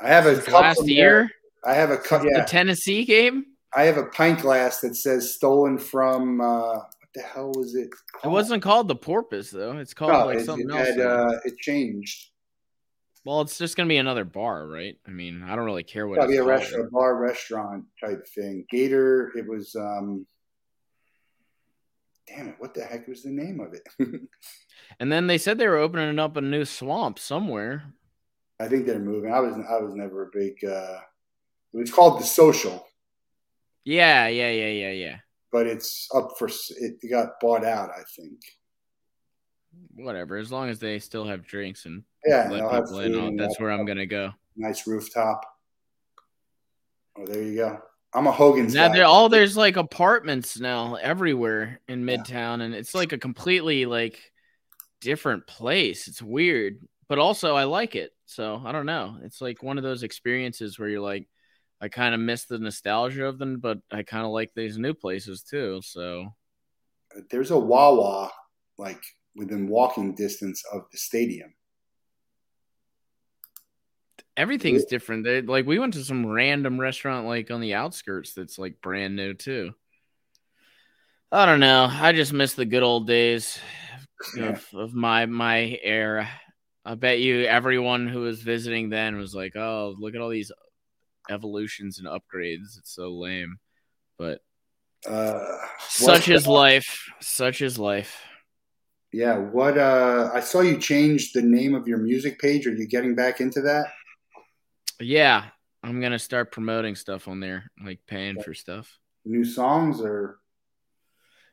[0.01, 0.95] I have a last from there.
[0.95, 1.31] year,
[1.63, 2.23] I have a cup.
[2.23, 3.45] the Yeah, Tennessee game.
[3.75, 6.41] I have a pint glass that says stolen from.
[6.41, 6.81] Uh,
[7.19, 7.91] the hell was it?
[8.25, 9.77] It wasn't called the Porpoise though.
[9.79, 10.89] It's called No, like it, something it else.
[10.89, 12.31] had, uh, it changed.
[13.25, 14.97] well, it's just gonna be another bar, right?
[15.07, 16.17] I mean, I don't really care what.
[16.17, 16.61] Probably it's a called.
[16.61, 18.65] restaurant, bar, restaurant type thing.
[18.71, 19.33] Gator.
[19.37, 19.75] It was.
[19.75, 20.27] um
[22.27, 22.57] Damn it!
[22.59, 24.21] What the heck was the name of it?
[25.01, 27.85] And then they said they were opening up a new swamp somewhere.
[28.59, 29.31] I think they're moving.
[29.33, 30.55] I was I was never a big.
[30.65, 30.99] uh
[31.75, 32.87] It was called the Social,
[33.85, 35.17] Yeah, yeah, yeah, yeah, yeah.
[35.53, 36.49] But it's up for.
[36.79, 37.91] It got bought out.
[37.91, 38.41] I think.
[39.95, 40.37] Whatever.
[40.37, 43.71] As long as they still have drinks and Yeah, let people in on, that's where
[43.71, 44.33] I'm gonna go.
[44.57, 45.45] Nice rooftop.
[47.17, 47.79] Oh, there you go.
[48.15, 48.95] I'm a Hogan's Now guy.
[48.95, 52.17] there all there's like apartments now everywhere in Yeah.
[52.17, 54.19] Midtown, and it's like a completely like
[55.01, 56.09] different place.
[56.09, 58.13] It's weird, but also I like it.
[58.25, 59.19] So I don't know.
[59.23, 61.29] It's like one of those experiences where you're like,
[61.81, 64.95] I kind of miss the nostalgia of them, but I kind of like these new
[64.95, 65.81] places too.
[65.83, 66.35] So
[67.31, 68.31] There's a Wawa
[68.79, 69.03] like
[69.37, 71.55] within walking distance of the stadium.
[74.37, 75.25] everything's different.
[75.25, 79.17] They, like we went to some random restaurant like on the outskirts that's like brand
[79.17, 79.75] new too.
[81.31, 81.89] I don't know.
[81.91, 83.59] I just miss the good old days
[84.37, 84.51] Yeah.
[84.51, 86.29] of, of my my era.
[86.85, 90.53] I bet you everyone who was visiting then was like, "Oh, look at all these
[91.29, 92.79] evolutions and upgrades.
[92.79, 93.59] It's so lame."
[94.19, 94.41] But
[95.07, 97.09] Uh, such is life.
[97.21, 98.21] Such is life.
[99.13, 102.67] Yeah, what uh I saw you change the name of your music page.
[102.67, 103.87] Are you getting back into that?
[105.01, 105.47] Yeah,
[105.83, 108.99] I'm gonna start promoting stuff on there, like paying for stuff.
[109.25, 110.41] New songs or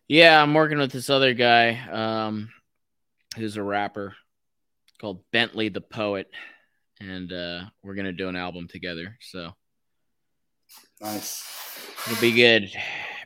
[0.08, 2.50] Yeah, I'm working with this other guy, um,
[3.38, 4.16] who's a rapper
[5.00, 6.30] called Bentley the Poet,
[7.00, 9.18] and uh, we're gonna do an album together.
[9.22, 9.54] So
[11.06, 11.44] nice.
[12.08, 12.72] it'll be good.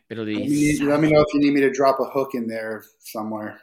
[0.10, 2.32] It'll Let be me, let me know if you need me to drop a hook
[2.34, 3.62] in there somewhere.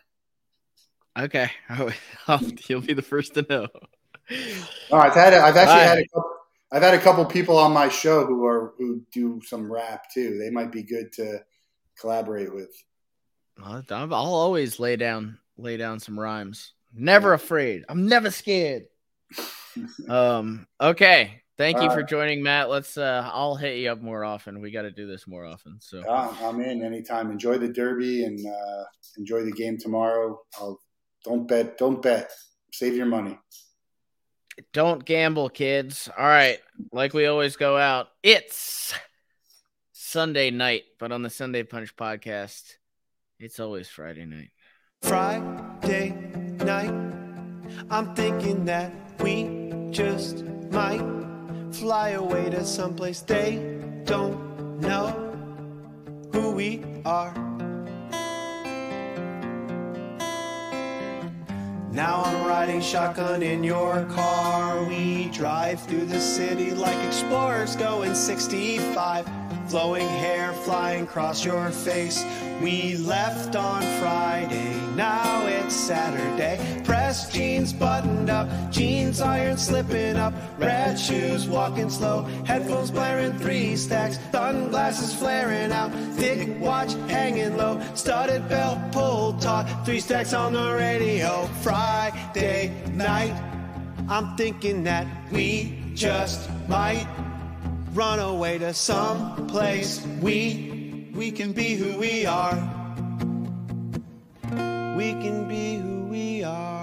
[1.19, 1.51] okay.
[2.29, 3.67] I'll, you'll be the first to know.
[4.91, 6.37] No, I've had I've actually All had a couple
[6.73, 10.37] I've had a couple people on my show who are who do some rap too.
[10.39, 11.39] They might be good to
[11.99, 12.71] collaborate with.
[13.63, 16.73] I'll I'll always lay down lay down some rhymes.
[16.93, 17.85] Never afraid.
[17.89, 18.87] I'm never scared.
[20.09, 20.67] um.
[20.81, 21.43] Okay.
[21.59, 22.69] Thank you All for joining, Matt.
[22.69, 22.99] Let's.
[22.99, 24.61] uh I'll hit you up more often.
[24.61, 25.79] We got to do this more often.
[25.81, 26.03] So.
[26.09, 27.31] Ah, I'm in anytime.
[27.31, 28.85] Enjoy the derby and uh,
[29.17, 30.39] enjoy the game tomorrow.
[30.61, 30.81] I'll
[31.25, 31.79] don't bet.
[31.79, 32.31] Don't bet.
[32.73, 33.39] Save your money.
[34.73, 36.09] Don't gamble, kids.
[36.17, 36.59] All right.
[36.93, 38.95] Like we always go out, it's
[39.93, 42.75] Sunday night, but on the Sunday Punch podcast,
[43.39, 44.51] it's always Friday night.
[45.03, 46.11] Friday
[46.65, 46.95] night,
[47.91, 51.26] I'm thinking that we just might
[51.77, 55.09] fly away to someplace they don't know
[56.33, 57.35] who we are.
[61.93, 64.85] Now I'm riding shotgun in your car.
[64.85, 69.46] We drive through the city like explorers going 65.
[69.69, 72.25] Flowing hair flying across your face.
[72.63, 76.83] We left on Friday, now it's Saturday.
[76.85, 80.33] Pressed jeans buttoned up, jeans iron slipping up.
[80.59, 84.21] Red shoes walking slow, headphones blaring three stacks.
[84.31, 87.81] Sunglasses flaring out, thick watch hanging low.
[87.95, 91.47] Studded belt pulled taut, three stacks on the radio.
[91.63, 93.35] Friday night,
[94.09, 97.09] I'm thinking that we just might
[97.97, 100.07] run away to some place.
[100.21, 102.55] We we can be who we are.
[104.97, 106.76] We can be who we are